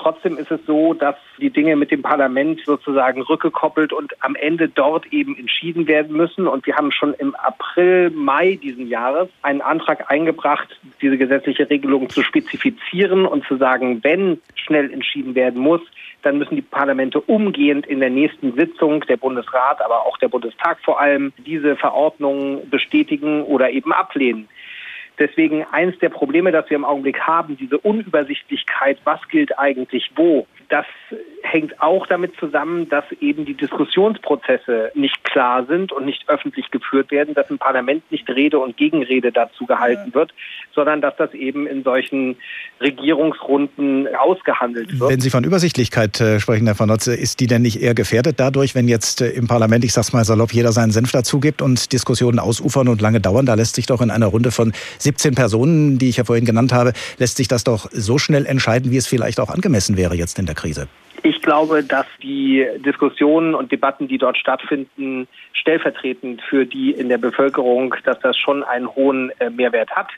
Trotzdem 0.00 0.38
ist 0.38 0.50
es 0.50 0.60
so, 0.66 0.94
dass 0.94 1.16
die 1.38 1.50
Dinge 1.50 1.76
mit 1.76 1.90
dem 1.90 2.00
Parlament 2.00 2.62
sozusagen 2.64 3.20
rückgekoppelt 3.20 3.92
und 3.92 4.14
am 4.20 4.34
Ende 4.34 4.66
dort 4.66 5.04
eben 5.12 5.36
entschieden 5.36 5.86
werden 5.88 6.16
müssen. 6.16 6.46
Und 6.46 6.64
wir 6.64 6.76
haben 6.76 6.90
schon 6.90 7.12
im 7.14 7.34
April, 7.34 8.08
Mai 8.08 8.58
diesen 8.62 8.88
Jahres 8.88 9.28
einen 9.42 9.60
Antrag 9.60 10.10
eingebracht, 10.10 10.80
diese 11.02 11.18
gesetzliche 11.18 11.68
Regelung 11.68 12.08
zu 12.08 12.22
spezifizieren 12.22 13.26
und 13.26 13.44
zu 13.44 13.58
sagen, 13.58 14.02
wenn 14.02 14.40
schnell 14.54 14.90
entschieden 14.90 15.34
werden 15.34 15.60
muss, 15.60 15.82
dann 16.22 16.38
müssen 16.38 16.56
die 16.56 16.62
Parlamente 16.62 17.20
umgehend 17.20 17.86
in 17.86 18.00
der 18.00 18.10
nächsten 18.10 18.54
Sitzung, 18.54 19.02
der 19.02 19.18
Bundesrat, 19.18 19.82
aber 19.82 20.06
auch 20.06 20.16
der 20.16 20.28
Bundestag 20.28 20.78
vor 20.82 20.98
allem, 20.98 21.34
diese 21.36 21.76
Verordnungen 21.76 22.70
bestätigen 22.70 23.42
oder 23.42 23.70
eben 23.70 23.92
ablehnen. 23.92 24.48
Deswegen 25.20 25.64
eines 25.70 25.98
der 25.98 26.08
Probleme, 26.08 26.50
das 26.50 26.68
wir 26.70 26.76
im 26.76 26.84
Augenblick 26.84 27.20
haben, 27.20 27.58
diese 27.58 27.78
Unübersichtlichkeit, 27.78 28.98
was 29.04 29.20
gilt 29.28 29.58
eigentlich 29.58 30.10
wo, 30.16 30.46
das 30.70 30.86
hängt 31.42 31.80
auch 31.82 32.06
damit 32.06 32.32
zusammen, 32.38 32.88
dass 32.88 33.04
eben 33.20 33.44
die 33.44 33.54
Diskussionsprozesse 33.54 34.92
nicht 34.94 35.24
klar 35.24 35.66
sind 35.66 35.90
und 35.90 36.06
nicht 36.06 36.28
öffentlich 36.28 36.70
geführt 36.70 37.10
werden, 37.10 37.34
dass 37.34 37.50
im 37.50 37.58
Parlament 37.58 38.10
nicht 38.12 38.28
Rede 38.28 38.58
und 38.58 38.76
Gegenrede 38.76 39.32
dazu 39.32 39.66
gehalten 39.66 40.14
wird, 40.14 40.32
sondern 40.74 41.00
dass 41.00 41.16
das 41.16 41.34
eben 41.34 41.66
in 41.66 41.82
solchen 41.82 42.36
Regierungsrunden 42.80 44.08
ausgehandelt 44.14 44.98
wird. 44.98 45.10
Wenn 45.10 45.20
Sie 45.20 45.30
von 45.30 45.42
Übersichtlichkeit 45.42 46.20
äh, 46.20 46.38
sprechen, 46.38 46.66
Herr 46.66 46.76
von 46.76 46.88
Notze, 46.88 47.14
ist 47.14 47.40
die 47.40 47.46
denn 47.46 47.62
nicht 47.62 47.82
eher 47.82 47.94
gefährdet 47.94 48.38
dadurch, 48.38 48.74
wenn 48.74 48.86
jetzt 48.86 49.20
äh, 49.20 49.30
im 49.30 49.48
Parlament, 49.48 49.84
ich 49.84 49.92
sag's 49.92 50.12
mal 50.12 50.24
salopp, 50.24 50.52
jeder 50.52 50.70
seinen 50.72 50.92
Senf 50.92 51.10
dazu 51.10 51.40
gibt 51.40 51.62
und 51.62 51.92
Diskussionen 51.92 52.38
ausufern 52.38 52.86
und 52.86 53.00
lange 53.00 53.20
dauern? 53.20 53.44
Da 53.44 53.54
lässt 53.54 53.74
sich 53.74 53.86
doch 53.86 54.00
in 54.02 54.10
einer 54.10 54.26
Runde 54.26 54.52
von 54.52 54.72
17 55.10 55.34
Personen, 55.34 55.98
die 55.98 56.08
ich 56.08 56.18
ja 56.18 56.24
vorhin 56.24 56.44
genannt 56.44 56.72
habe, 56.72 56.92
lässt 57.18 57.36
sich 57.36 57.48
das 57.48 57.64
doch 57.64 57.88
so 57.90 58.18
schnell 58.18 58.46
entscheiden, 58.46 58.92
wie 58.92 58.96
es 58.96 59.08
vielleicht 59.08 59.40
auch 59.40 59.50
angemessen 59.50 59.96
wäre 59.96 60.14
jetzt 60.14 60.38
in 60.38 60.46
der 60.46 60.54
Krise. 60.54 60.86
Ich 61.22 61.42
glaube, 61.42 61.82
dass 61.82 62.06
die 62.22 62.64
Diskussionen 62.78 63.54
und 63.54 63.72
Debatten, 63.72 64.08
die 64.08 64.18
dort 64.18 64.38
stattfinden, 64.38 65.26
stellvertretend 65.52 66.40
für 66.48 66.64
die 66.64 66.92
in 66.92 67.08
der 67.08 67.18
Bevölkerung, 67.18 67.94
dass 68.04 68.18
das 68.20 68.38
schon 68.38 68.62
einen 68.62 68.88
hohen 68.94 69.30
äh, 69.38 69.50
Mehrwert 69.50 69.90
hat. 69.90 70.08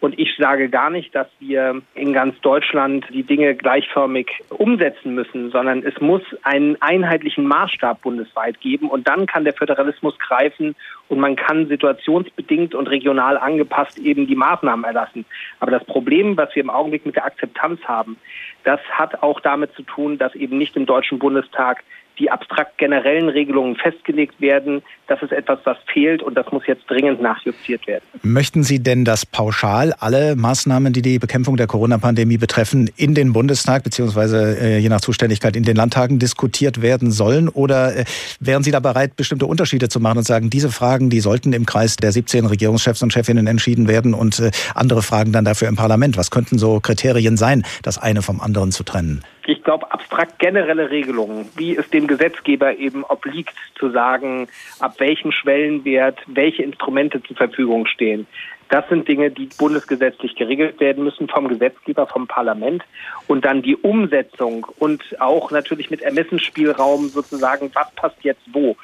Und 0.00 0.18
ich 0.18 0.36
sage 0.38 0.68
gar 0.68 0.90
nicht, 0.90 1.12
dass 1.14 1.26
wir 1.40 1.82
in 1.94 2.12
ganz 2.12 2.40
Deutschland 2.40 3.04
die 3.10 3.24
Dinge 3.24 3.56
gleichförmig 3.56 4.30
umsetzen 4.50 5.14
müssen, 5.14 5.50
sondern 5.50 5.82
es 5.82 6.00
muss 6.00 6.22
einen 6.42 6.80
einheitlichen 6.80 7.44
Maßstab 7.44 8.02
bundesweit 8.02 8.60
geben. 8.60 8.88
Und 8.88 9.08
dann 9.08 9.26
kann 9.26 9.44
der 9.44 9.54
Föderalismus 9.54 10.16
greifen 10.20 10.76
und 11.08 11.18
man 11.18 11.34
kann 11.34 11.66
situationsbedingt 11.66 12.76
und 12.76 12.86
regional 12.86 13.38
angepasst 13.38 13.98
eben 13.98 14.28
die 14.28 14.36
Maßnahmen 14.36 14.84
erlassen. 14.84 15.24
Aber 15.58 15.72
das 15.72 15.84
Problem, 15.84 16.36
was 16.36 16.54
wir 16.54 16.62
im 16.62 16.70
Augenblick 16.70 17.04
mit 17.04 17.16
der 17.16 17.24
Akzeptanz 17.24 17.80
haben, 17.84 18.18
das 18.62 18.80
hat 18.90 19.22
auch 19.22 19.40
damit 19.40 19.72
zu 19.74 19.82
tun, 19.82 20.18
dass 20.18 20.34
eben 20.34 20.58
nicht 20.58 20.76
im 20.76 20.86
Deutschen 20.86 21.18
Bundestag 21.18 21.82
die 22.18 22.30
abstrakt 22.30 22.78
generellen 22.78 23.28
Regelungen 23.28 23.76
festgelegt 23.76 24.40
werden. 24.40 24.82
Das 25.06 25.22
ist 25.22 25.32
etwas, 25.32 25.58
was 25.64 25.76
fehlt 25.92 26.22
und 26.22 26.34
das 26.34 26.50
muss 26.52 26.66
jetzt 26.66 26.84
dringend 26.88 27.22
nachjustiert 27.22 27.86
werden. 27.86 28.04
Möchten 28.22 28.62
Sie 28.62 28.82
denn, 28.82 29.04
dass 29.04 29.24
pauschal 29.24 29.94
alle 29.98 30.36
Maßnahmen, 30.36 30.92
die 30.92 31.02
die 31.02 31.18
Bekämpfung 31.18 31.56
der 31.56 31.66
Corona-Pandemie 31.66 32.38
betreffen, 32.38 32.90
in 32.96 33.14
den 33.14 33.32
Bundestag 33.32 33.84
beziehungsweise 33.84 34.58
äh, 34.60 34.78
je 34.78 34.88
nach 34.88 35.00
Zuständigkeit 35.00 35.56
in 35.56 35.62
den 35.62 35.76
Landtagen 35.76 36.18
diskutiert 36.18 36.82
werden 36.82 37.10
sollen? 37.10 37.48
Oder 37.48 37.96
äh, 37.96 38.04
wären 38.40 38.62
Sie 38.62 38.70
da 38.70 38.80
bereit, 38.80 39.16
bestimmte 39.16 39.46
Unterschiede 39.46 39.88
zu 39.88 40.00
machen 40.00 40.18
und 40.18 40.24
sagen, 40.24 40.50
diese 40.50 40.70
Fragen, 40.70 41.10
die 41.10 41.20
sollten 41.20 41.52
im 41.52 41.66
Kreis 41.66 41.96
der 41.96 42.12
17 42.12 42.46
Regierungschefs 42.46 43.02
und 43.02 43.12
Chefinnen 43.12 43.46
entschieden 43.46 43.88
werden 43.88 44.14
und 44.14 44.40
äh, 44.40 44.50
andere 44.74 45.02
Fragen 45.02 45.32
dann 45.32 45.44
dafür 45.44 45.68
im 45.68 45.76
Parlament? 45.76 46.16
Was 46.16 46.30
könnten 46.30 46.58
so 46.58 46.80
Kriterien 46.80 47.36
sein, 47.36 47.64
das 47.82 47.98
eine 47.98 48.22
vom 48.22 48.40
anderen 48.40 48.72
zu 48.72 48.82
trennen? 48.82 49.22
Ich 49.50 49.64
glaube, 49.64 49.90
abstrakt 49.90 50.38
generelle 50.38 50.90
Regelungen, 50.90 51.48
wie 51.56 51.74
es 51.74 51.88
dem 51.88 52.06
Gesetzgeber 52.06 52.76
eben 52.76 53.02
obliegt, 53.02 53.54
zu 53.78 53.88
sagen, 53.88 54.46
ab 54.78 55.00
welchem 55.00 55.32
Schwellenwert 55.32 56.18
welche 56.26 56.62
Instrumente 56.62 57.22
zur 57.22 57.34
Verfügung 57.34 57.86
stehen. 57.86 58.26
Das 58.68 58.86
sind 58.90 59.08
Dinge, 59.08 59.30
die 59.30 59.48
bundesgesetzlich 59.58 60.34
geregelt 60.34 60.78
werden 60.80 61.02
müssen 61.02 61.28
vom 61.28 61.48
Gesetzgeber, 61.48 62.06
vom 62.06 62.26
Parlament. 62.26 62.84
Und 63.26 63.46
dann 63.46 63.62
die 63.62 63.76
Umsetzung 63.76 64.66
und 64.78 65.02
auch 65.18 65.50
natürlich 65.50 65.88
mit 65.88 66.02
Ermessensspielraum 66.02 67.08
sozusagen, 67.08 67.70
was 67.72 67.90
passt 67.94 68.22
jetzt 68.24 68.42
wo. 68.52 68.76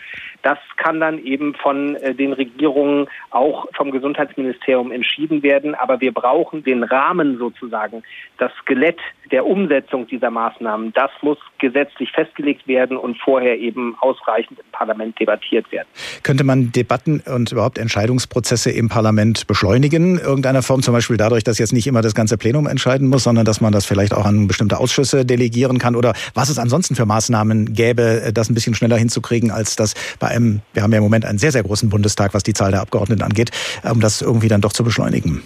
Das 0.45 0.59
kann 0.77 1.01
dann 1.01 1.19
eben 1.25 1.55
von 1.55 1.97
äh, 1.97 2.15
den 2.15 2.35
Regierungen 2.35 3.09
auch 3.31 3.67
vom 3.75 3.91
Gesundheitsministerium 3.91 4.93
entschieden 4.93 5.43
werden. 5.43 5.75
Aber 5.75 6.01
wir 6.03 6.13
brauchen 6.13 6.63
den 6.63 6.85
Rahmen 6.85 7.39
sozusagen, 7.39 8.03
das 8.37 8.53
Skelett 8.61 8.99
der 9.33 9.47
Umsetzung 9.47 10.07
dieser 10.07 10.31
Maßnahmen. 10.31 10.93
Das 10.93 11.11
muss 11.23 11.39
gesetzlich 11.59 12.13
festgelegt 12.13 12.69
werden 12.69 12.99
und 12.99 13.17
vorher 13.19 13.59
eben 13.59 13.97
ausreichend 14.01 14.59
im 14.59 14.67
Parlament 14.71 15.19
debattiert 15.19 15.73
werden. 15.73 15.89
Könnte 16.23 16.45
man 16.45 16.73
Debatten 16.73 17.23
und 17.27 17.51
überhaupt 17.51 17.79
Entscheidungsprozesse 17.79 18.71
im 18.71 18.91
Parlament 18.91 19.47
beschleunigen? 19.47 20.19
Irgendeiner 20.19 20.63
Form 20.63 20.83
zum 20.83 20.93
Beispiel 20.93 21.17
dadurch, 21.17 21.43
dass 21.43 21.59
jetzt 21.59 21.73
nicht 21.73 21.87
immer 21.87 22.03
das 22.03 22.15
ganze 22.15 22.37
Plenum 22.37 22.67
entscheiden 22.67 23.09
muss, 23.09 23.25
sondern 23.25 23.47
dass 23.47 23.63
man 23.63 23.73
das 23.73 23.87
vielleicht 23.87 24.13
auch 24.13 24.27
an 24.27 24.47
bestimmte 24.47 24.79
Ausschüsse 24.79 25.25
delegieren 25.25 25.79
kann? 25.79 25.97
Oder 25.97 26.13
was 26.35 26.51
es 26.51 26.59
ansonsten 26.59 26.95
für 26.95 27.07
Maßnahmen 27.07 27.73
gäbe, 27.73 28.31
das 28.35 28.51
ein 28.51 28.55
bisschen 28.55 28.75
schneller 28.75 28.99
hinzukriegen, 28.99 29.51
als 29.51 29.75
das 29.77 29.95
bei 30.19 30.34
einem, 30.35 30.61
wir 30.73 30.83
haben 30.83 30.93
ja 30.93 30.99
im 30.99 31.05
Moment 31.05 31.25
einen 31.25 31.39
sehr, 31.39 31.53
sehr 31.53 31.63
großen 31.63 31.89
Bundestag, 31.89 32.35
was 32.35 32.43
die 32.43 32.55
Zahl 32.55 32.71
der 32.71 32.81
Abgeordneten 32.81 33.23
angeht, 33.23 33.51
um 33.91 34.01
das 34.01 34.23
irgendwie 34.23 34.49
dann 34.49 34.61
doch 34.61 34.73
zu 34.73 34.85
beschleunigen? 34.85 35.43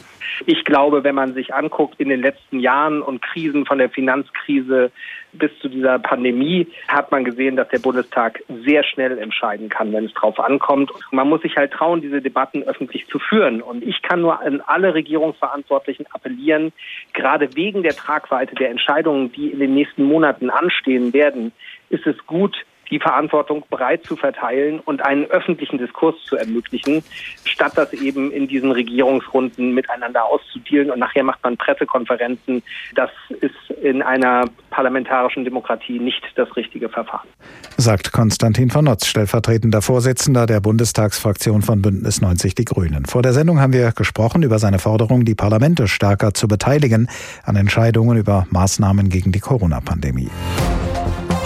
Ich 0.46 0.64
glaube, 0.64 1.04
wenn 1.04 1.14
man 1.14 1.34
sich 1.34 1.52
anguckt 1.52 1.96
in 1.98 2.08
den 2.08 2.20
letzten 2.20 2.60
Jahren 2.60 3.02
und 3.02 3.22
Krisen 3.22 3.66
von 3.66 3.78
der 3.78 3.90
Finanzkrise 3.90 4.92
bis 5.32 5.50
zu 5.60 5.68
dieser 5.68 5.98
Pandemie 5.98 6.66
hat 6.86 7.10
man 7.10 7.24
gesehen, 7.24 7.56
dass 7.56 7.68
der 7.68 7.80
Bundestag 7.80 8.42
sehr 8.64 8.84
schnell 8.84 9.18
entscheiden 9.18 9.68
kann, 9.68 9.92
wenn 9.92 10.06
es 10.06 10.14
drauf 10.14 10.38
ankommt. 10.40 10.90
Man 11.10 11.28
muss 11.28 11.42
sich 11.42 11.56
halt 11.56 11.72
trauen, 11.72 12.00
diese 12.00 12.22
Debatten 12.22 12.62
öffentlich 12.62 13.06
zu 13.08 13.18
führen. 13.18 13.60
Und 13.60 13.82
ich 13.82 14.00
kann 14.02 14.20
nur 14.20 14.40
an 14.40 14.62
alle 14.66 14.94
Regierungsverantwortlichen 14.94 16.06
appellieren, 16.12 16.72
gerade 17.12 17.54
wegen 17.56 17.82
der 17.82 17.94
Tragweite 17.94 18.54
der 18.54 18.70
Entscheidungen, 18.70 19.32
die 19.32 19.48
in 19.48 19.58
den 19.58 19.74
nächsten 19.74 20.04
Monaten 20.04 20.50
anstehen 20.50 21.12
werden, 21.12 21.52
ist 21.90 22.06
es 22.06 22.16
gut, 22.26 22.56
die 22.90 22.98
Verantwortung 22.98 23.64
breit 23.70 24.04
zu 24.04 24.16
verteilen 24.16 24.80
und 24.80 25.04
einen 25.04 25.24
öffentlichen 25.26 25.78
Diskurs 25.78 26.16
zu 26.24 26.36
ermöglichen, 26.36 27.02
statt 27.44 27.72
das 27.76 27.92
eben 27.92 28.30
in 28.30 28.48
diesen 28.48 28.72
Regierungsrunden 28.72 29.74
miteinander 29.74 30.24
auszudealen 30.24 30.90
und 30.90 30.98
nachher 30.98 31.24
macht 31.24 31.42
man 31.42 31.56
Pressekonferenzen. 31.56 32.62
Das 32.94 33.10
ist 33.40 33.54
in 33.82 34.02
einer 34.02 34.44
parlamentarischen 34.70 35.44
Demokratie 35.44 35.98
nicht 35.98 36.22
das 36.36 36.54
richtige 36.56 36.88
Verfahren. 36.88 37.28
Sagt 37.76 38.12
Konstantin 38.12 38.70
von 38.70 38.84
Notz, 38.84 39.06
stellvertretender 39.06 39.82
Vorsitzender 39.82 40.46
der 40.46 40.60
Bundestagsfraktion 40.60 41.62
von 41.62 41.82
Bündnis 41.82 42.20
90 42.20 42.54
Die 42.54 42.64
Grünen. 42.64 43.06
Vor 43.06 43.22
der 43.22 43.32
Sendung 43.32 43.60
haben 43.60 43.72
wir 43.72 43.92
gesprochen 43.92 44.42
über 44.42 44.58
seine 44.58 44.78
Forderung, 44.78 45.24
die 45.24 45.34
Parlamente 45.34 45.88
stärker 45.88 46.34
zu 46.34 46.48
beteiligen 46.48 47.08
an 47.44 47.56
Entscheidungen 47.56 48.16
über 48.16 48.46
Maßnahmen 48.50 49.08
gegen 49.08 49.32
die 49.32 49.40
Corona-Pandemie. 49.40 50.30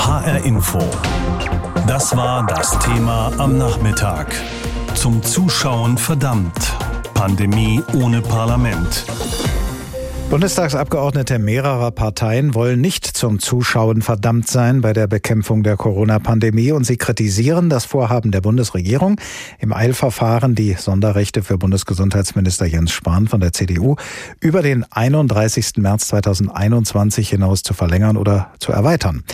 HR 0.04 0.44
Info. 0.44 0.80
Das 1.86 2.16
war 2.16 2.44
das 2.44 2.76
Thema 2.80 3.30
am 3.38 3.56
Nachmittag. 3.56 4.34
Zum 4.94 5.22
Zuschauen 5.22 5.96
verdammt. 5.96 6.72
Pandemie 7.14 7.80
ohne 7.94 8.20
Parlament. 8.20 9.04
Bundestagsabgeordnete 10.32 11.38
mehrerer 11.38 11.90
Parteien 11.90 12.54
wollen 12.54 12.80
nicht 12.80 13.04
zum 13.04 13.38
Zuschauen 13.38 14.00
verdammt 14.00 14.48
sein 14.48 14.80
bei 14.80 14.94
der 14.94 15.06
Bekämpfung 15.06 15.62
der 15.62 15.76
Corona-Pandemie 15.76 16.72
und 16.72 16.84
sie 16.84 16.96
kritisieren 16.96 17.68
das 17.68 17.84
Vorhaben 17.84 18.30
der 18.30 18.40
Bundesregierung, 18.40 19.20
im 19.58 19.74
Eilverfahren 19.74 20.54
die 20.54 20.72
Sonderrechte 20.72 21.42
für 21.42 21.58
Bundesgesundheitsminister 21.58 22.64
Jens 22.64 22.92
Spahn 22.92 23.28
von 23.28 23.40
der 23.40 23.52
CDU 23.52 23.96
über 24.40 24.62
den 24.62 24.86
31. 24.90 25.76
März 25.76 26.08
2021 26.08 27.28
hinaus 27.28 27.62
zu 27.62 27.74
verlängern 27.74 28.16
oder 28.16 28.52
zu 28.58 28.72
erweitern. 28.72 29.24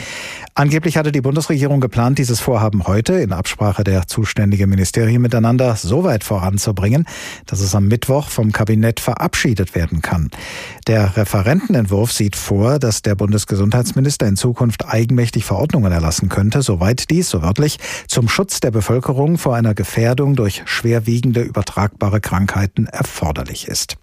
Angeblich 0.57 0.97
hatte 0.97 1.13
die 1.13 1.21
Bundesregierung 1.21 1.81
geplant, 1.81 2.19
dieses 2.19 2.41
Vorhaben 2.41 2.89
heute 2.89 3.13
in 3.13 3.33
Absprache 3.33 3.85
der 3.85 4.09
zuständigen 4.09 4.69
Ministerien 4.69 5.23
miteinander 5.23 5.77
so 5.77 6.03
weit 6.03 6.25
voranzubringen, 6.25 7.07
dass 7.47 7.61
es 7.61 7.77
am 7.77 7.87
Mittwoch 7.87 8.29
vom 8.29 8.51
Kabinett 8.51 8.99
verabschiedet 8.99 9.77
werden 9.77 10.03
kann. 10.03 10.33
Der 10.89 11.19
Referentenentwurf 11.19 12.13
sieht 12.13 12.35
vor, 12.35 12.79
dass 12.79 13.03
der 13.03 13.15
Bundesgesundheitsminister 13.15 14.27
in 14.27 14.37
Zukunft 14.37 14.89
eigenmächtig 14.89 15.45
Verordnungen 15.45 15.93
erlassen 15.93 16.31
könnte, 16.31 16.63
soweit 16.63 17.11
dies, 17.11 17.29
so 17.29 17.43
wörtlich, 17.43 17.79
zum 18.07 18.27
Schutz 18.27 18.61
der 18.61 18.71
Bevölkerung 18.71 19.37
vor 19.37 19.55
einer 19.55 19.75
Gefährdung 19.75 20.35
durch 20.35 20.63
schwerwiegende 20.65 21.43
übertragbare 21.43 22.23
Krankheiten 22.23 22.87
erforderlich 22.87 23.69
ist. 23.69 23.99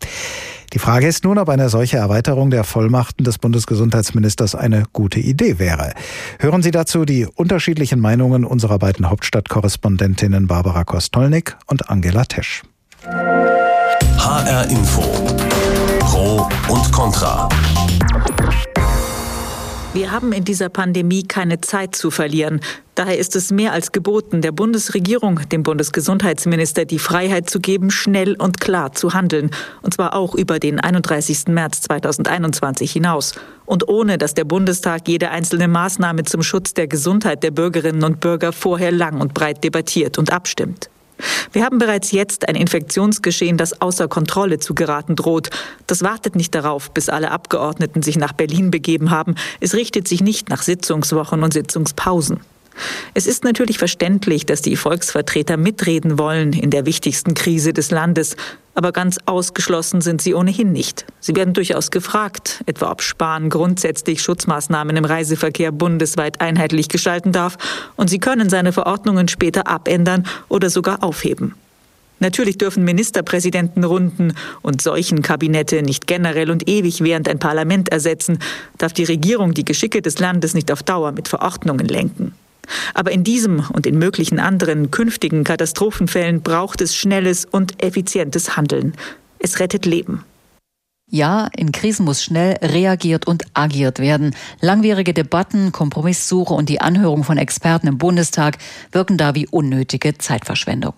Die 0.73 0.79
Frage 0.79 1.07
ist 1.07 1.23
nun, 1.23 1.39
ob 1.39 1.49
eine 1.49 1.69
solche 1.69 1.97
Erweiterung 1.97 2.51
der 2.51 2.63
Vollmachten 2.63 3.25
des 3.25 3.39
Bundesgesundheitsministers 3.39 4.53
eine 4.53 4.83
gute 4.93 5.19
Idee 5.19 5.57
wäre. 5.57 5.93
Hören 6.37 6.61
Sie 6.61 6.71
dazu 6.71 7.03
die 7.03 7.25
unterschiedlichen 7.25 7.99
Meinungen 7.99 8.45
unserer 8.45 8.77
beiden 8.77 9.09
Hauptstadtkorrespondentinnen 9.09 10.45
Barbara 10.45 10.83
Kostolnik 10.83 11.57
und 11.65 11.89
Angela 11.89 12.25
Tesch. 12.25 12.61
HR 14.19 14.69
Info. 14.69 15.24
Pro 16.25 16.49
und 16.73 16.91
Contra. 16.91 17.47
Wir 19.93 20.09
haben 20.09 20.33
in 20.33 20.43
dieser 20.43 20.69
Pandemie 20.69 21.21
keine 21.21 21.61
Zeit 21.61 21.95
zu 21.95 22.09
verlieren. 22.09 22.61
Daher 22.95 23.19
ist 23.19 23.35
es 23.35 23.51
mehr 23.51 23.73
als 23.73 23.91
geboten, 23.91 24.41
der 24.41 24.51
Bundesregierung, 24.51 25.41
dem 25.49 25.61
Bundesgesundheitsminister, 25.61 26.85
die 26.85 26.97
Freiheit 26.97 27.47
zu 27.47 27.59
geben, 27.59 27.91
schnell 27.91 28.33
und 28.37 28.59
klar 28.59 28.93
zu 28.93 29.13
handeln. 29.13 29.51
Und 29.83 29.93
zwar 29.93 30.15
auch 30.15 30.33
über 30.33 30.57
den 30.57 30.79
31. 30.79 31.49
März 31.49 31.81
2021 31.81 32.91
hinaus. 32.91 33.35
Und 33.67 33.87
ohne, 33.87 34.17
dass 34.17 34.33
der 34.33 34.45
Bundestag 34.45 35.07
jede 35.07 35.29
einzelne 35.29 35.67
Maßnahme 35.67 36.23
zum 36.23 36.41
Schutz 36.41 36.73
der 36.73 36.87
Gesundheit 36.87 37.43
der 37.43 37.51
Bürgerinnen 37.51 38.03
und 38.03 38.19
Bürger 38.19 38.51
vorher 38.51 38.91
lang 38.91 39.21
und 39.21 39.35
breit 39.35 39.63
debattiert 39.63 40.17
und 40.17 40.33
abstimmt. 40.33 40.89
Wir 41.51 41.63
haben 41.63 41.77
bereits 41.77 42.11
jetzt 42.11 42.47
ein 42.47 42.55
Infektionsgeschehen, 42.55 43.57
das 43.57 43.81
außer 43.81 44.07
Kontrolle 44.07 44.59
zu 44.59 44.75
geraten 44.75 45.15
droht. 45.15 45.49
Das 45.87 46.01
wartet 46.01 46.35
nicht 46.35 46.53
darauf, 46.53 46.91
bis 46.91 47.09
alle 47.09 47.31
Abgeordneten 47.31 48.01
sich 48.01 48.17
nach 48.17 48.33
Berlin 48.33 48.71
begeben 48.71 49.11
haben. 49.11 49.35
Es 49.59 49.73
richtet 49.73 50.07
sich 50.07 50.21
nicht 50.21 50.49
nach 50.49 50.61
Sitzungswochen 50.61 51.43
und 51.43 51.53
Sitzungspausen. 51.53 52.39
Es 53.13 53.27
ist 53.27 53.43
natürlich 53.43 53.77
verständlich, 53.77 54.45
dass 54.45 54.61
die 54.61 54.75
Volksvertreter 54.75 55.57
mitreden 55.57 56.19
wollen 56.19 56.53
in 56.53 56.69
der 56.69 56.85
wichtigsten 56.85 57.33
Krise 57.33 57.73
des 57.73 57.91
Landes, 57.91 58.35
aber 58.73 58.91
ganz 58.91 59.17
ausgeschlossen 59.25 60.01
sind 60.01 60.21
sie 60.21 60.33
ohnehin 60.33 60.73
nicht. 60.73 61.05
Sie 61.21 61.35
werden 61.35 61.53
durchaus 61.53 61.91
gefragt, 61.91 62.61
etwa 62.65 62.91
ob 62.91 63.01
Spahn 63.01 63.49
grundsätzlich 63.49 64.21
Schutzmaßnahmen 64.21 64.97
im 64.97 65.05
Reiseverkehr 65.05 65.71
bundesweit 65.71 66.41
einheitlich 66.41 66.89
gestalten 66.89 67.31
darf, 67.31 67.57
und 67.95 68.09
sie 68.09 68.19
können 68.19 68.49
seine 68.49 68.73
Verordnungen 68.73 69.27
später 69.29 69.67
abändern 69.67 70.25
oder 70.49 70.69
sogar 70.69 71.03
aufheben. 71.03 71.55
Natürlich 72.19 72.57
dürfen 72.57 72.83
Ministerpräsidentenrunden 72.85 74.33
und 74.61 74.81
Seuchenkabinette 74.81 75.81
nicht 75.81 76.07
generell 76.07 76.49
und 76.49 76.67
ewig 76.69 77.01
während 77.01 77.27
ein 77.27 77.39
Parlament 77.39 77.89
ersetzen, 77.89 78.39
darf 78.77 78.93
die 78.93 79.03
Regierung 79.03 79.53
die 79.53 79.65
Geschicke 79.65 80.01
des 80.01 80.19
Landes 80.19 80.53
nicht 80.53 80.71
auf 80.71 80.81
Dauer 80.81 81.11
mit 81.11 81.27
Verordnungen 81.27 81.87
lenken. 81.87 82.33
Aber 82.93 83.11
in 83.11 83.23
diesem 83.23 83.65
und 83.71 83.85
in 83.85 83.97
möglichen 83.97 84.39
anderen 84.39 84.91
künftigen 84.91 85.43
Katastrophenfällen 85.43 86.41
braucht 86.41 86.81
es 86.81 86.95
schnelles 86.95 87.45
und 87.45 87.83
effizientes 87.83 88.55
Handeln. 88.57 88.93
Es 89.39 89.59
rettet 89.59 89.85
Leben. 89.85 90.23
Ja, 91.07 91.49
in 91.55 91.71
Krisen 91.71 92.03
muss 92.03 92.23
schnell 92.23 92.57
reagiert 92.63 93.27
und 93.27 93.43
agiert 93.53 93.99
werden. 93.99 94.35
Langwierige 94.59 95.13
Debatten, 95.13 95.71
Kompromisssuche 95.71 96.53
und 96.53 96.67
die 96.67 96.81
Anhörung 96.81 97.23
von 97.23 97.37
Experten 97.37 97.87
im 97.87 97.99
Bundestag 97.99 98.57
wirken 98.91 99.17
da 99.17 99.35
wie 99.35 99.47
unnötige 99.47 100.17
Zeitverschwendung. 100.17 100.93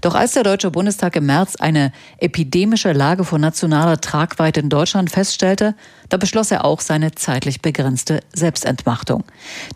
Doch 0.00 0.14
als 0.14 0.32
der 0.32 0.42
Deutsche 0.42 0.70
Bundestag 0.70 1.16
im 1.16 1.26
März 1.26 1.56
eine 1.56 1.92
epidemische 2.18 2.92
Lage 2.92 3.24
von 3.24 3.40
nationaler 3.40 4.00
Tragweite 4.00 4.60
in 4.60 4.68
Deutschland 4.68 5.10
feststellte, 5.10 5.74
da 6.08 6.16
beschloss 6.16 6.50
er 6.50 6.64
auch 6.64 6.80
seine 6.80 7.12
zeitlich 7.12 7.60
begrenzte 7.60 8.20
Selbstentmachtung. 8.34 9.24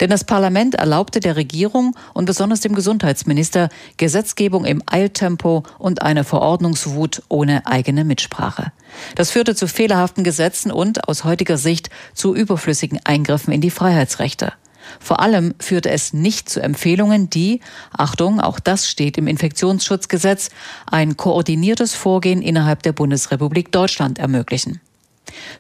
Denn 0.01 0.11
das 0.11 0.25
Parlament 0.25 0.75
erlaubte 0.75 1.21
der 1.21 1.37
Regierung 1.37 1.97
und 2.15 2.25
besonders 2.25 2.61
dem 2.61 2.75
Gesundheitsminister 2.75 3.69
Gesetzgebung 3.97 4.65
im 4.65 4.83
Eiltempo 4.87 5.65
und 5.79 6.03
eine 6.03 6.25
Verordnungswut 6.25 7.23
ohne 7.29 7.67
eigene 7.67 8.05
Mitsprache. 8.05 8.73
Das 9.15 9.31
führte 9.31 9.55
zu 9.55 9.67
fehlerhaften 9.67 10.25
Gesetzen 10.25 10.71
und 10.71 11.09
aus 11.09 11.25
heutiger 11.25 11.57
Sicht 11.57 11.91
zu 12.15 12.35
überflüssigen 12.35 13.01
Eingriffen 13.05 13.53
in 13.53 13.61
die 13.61 13.71
Freiheitsrechte. 13.71 14.53
Vor 15.01 15.21
allem 15.21 15.55
führte 15.59 15.91
es 15.91 16.13
nicht 16.13 16.49
zu 16.49 16.61
Empfehlungen, 16.61 17.31
die, 17.31 17.61
Achtung, 17.97 18.41
auch 18.41 18.61
das 18.61 18.89
steht 18.89 19.19
im 19.19 19.27
Infektionsschutzgesetz, 19.27 20.51
ein 20.87 21.17
koordiniertes 21.17 21.95
Vorgehen 21.95 22.43
innerhalb 22.43 22.83
der 22.83 22.93
Bundesrepublik 22.93 23.73
Deutschland 23.73 24.19
ermöglichen. 24.19 24.81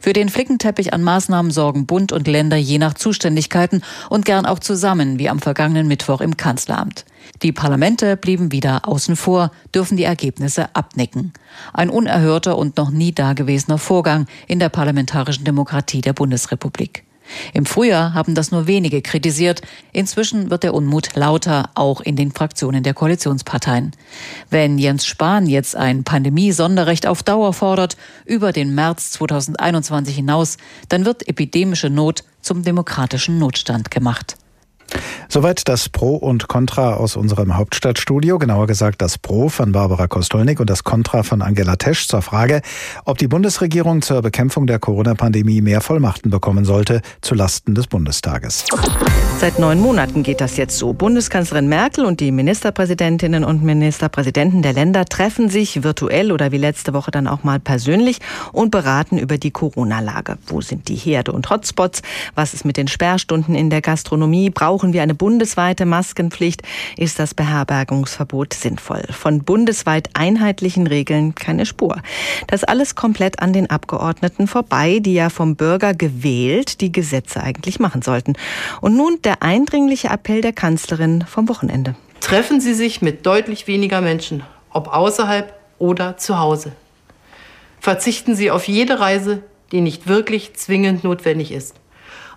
Für 0.00 0.12
den 0.12 0.28
Flickenteppich 0.28 0.92
an 0.92 1.02
Maßnahmen 1.02 1.50
sorgen 1.50 1.86
Bund 1.86 2.12
und 2.12 2.26
Länder 2.26 2.56
je 2.56 2.78
nach 2.78 2.94
Zuständigkeiten 2.94 3.82
und 4.10 4.24
gern 4.24 4.46
auch 4.46 4.58
zusammen, 4.58 5.18
wie 5.18 5.28
am 5.28 5.40
vergangenen 5.40 5.88
Mittwoch 5.88 6.20
im 6.20 6.36
Kanzleramt. 6.36 7.04
Die 7.42 7.52
Parlamente 7.52 8.16
blieben 8.16 8.52
wieder 8.52 8.86
außen 8.86 9.16
vor, 9.16 9.50
dürfen 9.74 9.96
die 9.96 10.04
Ergebnisse 10.04 10.74
abnicken. 10.74 11.32
Ein 11.72 11.90
unerhörter 11.90 12.58
und 12.58 12.76
noch 12.76 12.90
nie 12.90 13.12
dagewesener 13.12 13.78
Vorgang 13.78 14.26
in 14.46 14.58
der 14.58 14.68
parlamentarischen 14.68 15.44
Demokratie 15.44 16.00
der 16.00 16.12
Bundesrepublik. 16.12 17.04
Im 17.52 17.66
Frühjahr 17.66 18.14
haben 18.14 18.34
das 18.34 18.50
nur 18.50 18.66
wenige 18.66 19.02
kritisiert. 19.02 19.62
Inzwischen 19.92 20.50
wird 20.50 20.62
der 20.62 20.74
Unmut 20.74 21.14
lauter, 21.14 21.70
auch 21.74 22.00
in 22.00 22.16
den 22.16 22.32
Fraktionen 22.32 22.82
der 22.82 22.94
Koalitionsparteien. 22.94 23.92
Wenn 24.50 24.78
Jens 24.78 25.06
Spahn 25.06 25.46
jetzt 25.46 25.76
ein 25.76 26.04
Pandemie-Sonderrecht 26.04 27.06
auf 27.06 27.22
Dauer 27.22 27.52
fordert, 27.52 27.96
über 28.24 28.52
den 28.52 28.74
März 28.74 29.12
2021 29.12 30.14
hinaus, 30.16 30.56
dann 30.88 31.04
wird 31.04 31.28
epidemische 31.28 31.90
Not 31.90 32.24
zum 32.40 32.62
demokratischen 32.62 33.38
Notstand 33.38 33.90
gemacht. 33.90 34.36
Soweit 35.28 35.68
das 35.68 35.88
Pro 35.88 36.16
und 36.16 36.48
Contra 36.48 36.94
aus 36.94 37.16
unserem 37.16 37.56
Hauptstadtstudio, 37.56 38.38
genauer 38.38 38.66
gesagt 38.66 39.02
das 39.02 39.18
Pro 39.18 39.48
von 39.48 39.72
Barbara 39.72 40.06
Kostolnik 40.06 40.60
und 40.60 40.68
das 40.68 40.84
Contra 40.84 41.22
von 41.22 41.42
Angela 41.42 41.76
Tesch 41.76 42.06
zur 42.08 42.22
Frage, 42.22 42.62
ob 43.04 43.18
die 43.18 43.28
Bundesregierung 43.28 44.02
zur 44.02 44.22
Bekämpfung 44.22 44.66
der 44.66 44.78
Corona-Pandemie 44.78 45.60
mehr 45.60 45.80
Vollmachten 45.80 46.30
bekommen 46.30 46.64
sollte, 46.64 47.00
zu 47.20 47.34
Lasten 47.34 47.74
des 47.74 47.86
Bundestages. 47.86 48.64
Seit 49.38 49.58
neun 49.58 49.80
Monaten 49.80 50.22
geht 50.22 50.40
das 50.40 50.56
jetzt 50.56 50.78
so. 50.78 50.92
Bundeskanzlerin 50.92 51.68
Merkel 51.68 52.04
und 52.04 52.20
die 52.20 52.30
Ministerpräsidentinnen 52.30 53.42
und 53.42 53.64
Ministerpräsidenten 53.64 54.62
der 54.62 54.72
Länder 54.72 55.04
treffen 55.04 55.48
sich 55.48 55.82
virtuell 55.82 56.30
oder 56.30 56.52
wie 56.52 56.58
letzte 56.58 56.94
Woche 56.94 57.10
dann 57.10 57.26
auch 57.26 57.42
mal 57.42 57.58
persönlich 57.58 58.18
und 58.52 58.70
beraten 58.70 59.18
über 59.18 59.38
die 59.38 59.50
Corona-Lage. 59.50 60.38
Wo 60.46 60.60
sind 60.60 60.88
die 60.88 60.94
Herde 60.94 61.32
und 61.32 61.50
Hotspots? 61.50 62.02
Was 62.36 62.54
ist 62.54 62.64
mit 62.64 62.76
den 62.76 62.86
Sperrstunden 62.86 63.56
in 63.56 63.68
der 63.68 63.80
Gastronomie? 63.80 64.50
Brauchen 64.50 64.92
wir 64.92 65.02
eine 65.02 65.14
bundesweite 65.14 65.86
Maskenpflicht? 65.86 66.62
Ist 66.96 67.18
das 67.18 67.34
Beherbergungsverbot 67.34 68.54
sinnvoll? 68.54 69.02
Von 69.10 69.42
bundesweit 69.42 70.10
einheitlichen 70.14 70.86
Regeln 70.86 71.34
keine 71.34 71.66
Spur. 71.66 72.00
Das 72.46 72.62
alles 72.62 72.94
komplett 72.94 73.40
an 73.40 73.52
den 73.52 73.70
Abgeordneten 73.70 74.46
vorbei, 74.46 75.00
die 75.00 75.14
ja 75.14 75.30
vom 75.30 75.56
Bürger 75.56 75.94
gewählt 75.94 76.80
die 76.80 76.92
Gesetze 76.92 77.42
eigentlich 77.42 77.80
machen 77.80 78.02
sollten. 78.02 78.34
Und 78.80 78.96
nun 78.96 79.18
der 79.24 79.42
eindringliche 79.42 80.08
Appell 80.08 80.40
der 80.40 80.52
Kanzlerin 80.52 81.24
vom 81.26 81.48
Wochenende. 81.48 81.94
Treffen 82.20 82.60
Sie 82.60 82.74
sich 82.74 83.02
mit 83.02 83.26
deutlich 83.26 83.66
weniger 83.66 84.00
Menschen, 84.00 84.42
ob 84.70 84.88
außerhalb 84.88 85.54
oder 85.78 86.16
zu 86.16 86.38
Hause. 86.38 86.72
Verzichten 87.80 88.36
Sie 88.36 88.50
auf 88.50 88.68
jede 88.68 89.00
Reise, 89.00 89.42
die 89.72 89.80
nicht 89.80 90.06
wirklich 90.06 90.54
zwingend 90.54 91.02
notwendig 91.02 91.50
ist. 91.50 91.74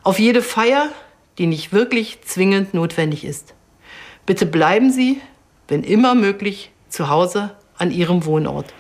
Auf 0.04 0.20
jede 0.20 0.42
Feier, 0.42 0.90
die 1.38 1.48
nicht 1.48 1.72
wirklich 1.74 2.22
zwingend 2.24 2.74
notwendig 2.74 3.24
ist. 3.24 3.54
Bitte 4.26 4.46
bleiben 4.46 4.92
Sie, 4.92 5.22
wenn 5.68 5.84
immer 5.84 6.16
möglich, 6.16 6.72
zu 6.90 7.10
Hause 7.10 7.52
an 7.78 7.92
Ihrem 7.92 8.26
Wohnort. 8.26 8.74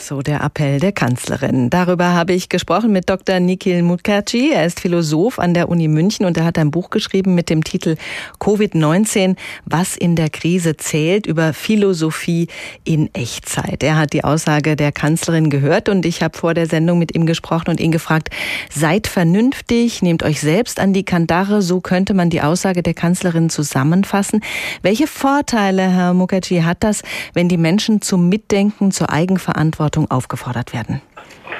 So 0.00 0.22
der 0.22 0.42
Appell 0.42 0.80
der 0.80 0.92
Kanzlerin. 0.92 1.68
Darüber 1.68 2.14
habe 2.14 2.32
ich 2.32 2.48
gesprochen 2.48 2.90
mit 2.90 3.10
Dr. 3.10 3.38
Nikhil 3.38 3.82
Mukherjee. 3.82 4.50
Er 4.50 4.64
ist 4.64 4.80
Philosoph 4.80 5.38
an 5.38 5.52
der 5.52 5.68
Uni 5.68 5.88
München 5.88 6.24
und 6.24 6.38
er 6.38 6.46
hat 6.46 6.56
ein 6.56 6.70
Buch 6.70 6.88
geschrieben 6.88 7.34
mit 7.34 7.50
dem 7.50 7.62
Titel 7.62 7.96
Covid-19, 8.40 9.36
was 9.66 9.98
in 9.98 10.16
der 10.16 10.30
Krise 10.30 10.78
zählt, 10.78 11.26
über 11.26 11.52
Philosophie 11.52 12.48
in 12.84 13.14
Echtzeit. 13.14 13.82
Er 13.82 13.98
hat 13.98 14.14
die 14.14 14.24
Aussage 14.24 14.74
der 14.74 14.90
Kanzlerin 14.90 15.50
gehört 15.50 15.90
und 15.90 16.06
ich 16.06 16.22
habe 16.22 16.36
vor 16.36 16.54
der 16.54 16.66
Sendung 16.66 16.98
mit 16.98 17.14
ihm 17.14 17.26
gesprochen 17.26 17.68
und 17.68 17.78
ihn 17.78 17.92
gefragt, 17.92 18.30
seid 18.70 19.06
vernünftig, 19.06 20.00
nehmt 20.00 20.22
euch 20.22 20.40
selbst 20.40 20.80
an 20.80 20.94
die 20.94 21.04
Kandare, 21.04 21.60
so 21.60 21.82
könnte 21.82 22.14
man 22.14 22.30
die 22.30 22.40
Aussage 22.40 22.82
der 22.82 22.94
Kanzlerin 22.94 23.50
zusammenfassen. 23.50 24.40
Welche 24.80 25.06
Vorteile, 25.06 25.82
Herr 25.82 26.14
Mukherjee, 26.14 26.62
hat 26.62 26.78
das, 26.84 27.02
wenn 27.34 27.50
die 27.50 27.58
Menschen 27.58 28.00
zum 28.00 28.30
Mitdenken, 28.30 28.92
zur 28.92 29.10
Eigenverantwortung 29.10 29.89
Verantwortung 29.90 30.06
aufgefordert 30.10 30.72
werden? 30.72 31.02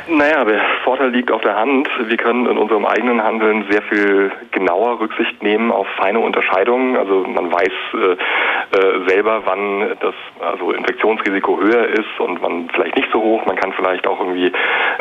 Naja, 0.08 0.44
der 0.44 0.60
Vorteil 0.84 1.10
liegt 1.10 1.30
auf 1.30 1.42
der 1.42 1.56
Hand. 1.56 1.88
Wir 2.04 2.16
können 2.16 2.46
in 2.46 2.58
unserem 2.58 2.86
eigenen 2.86 3.22
Handeln 3.22 3.66
sehr 3.70 3.82
viel 3.82 4.32
genauer 4.50 5.00
Rücksicht 5.00 5.42
nehmen 5.42 5.70
auf 5.70 5.86
feine 5.98 6.20
Unterscheidungen. 6.20 6.96
Also 6.96 7.24
man 7.26 7.52
weiß 7.52 7.72
äh, 7.94 8.76
äh, 8.76 9.08
selber, 9.08 9.42
wann 9.44 9.96
das 10.00 10.14
also 10.40 10.72
Infektionsrisiko 10.72 11.60
höher 11.60 11.88
ist 11.88 12.18
und 12.18 12.42
wann 12.42 12.68
vielleicht 12.72 12.96
nicht 12.96 13.08
so 13.12 13.20
hoch. 13.20 13.44
Man 13.46 13.56
kann 13.56 13.72
vielleicht 13.72 14.06
auch 14.06 14.18
irgendwie 14.20 14.52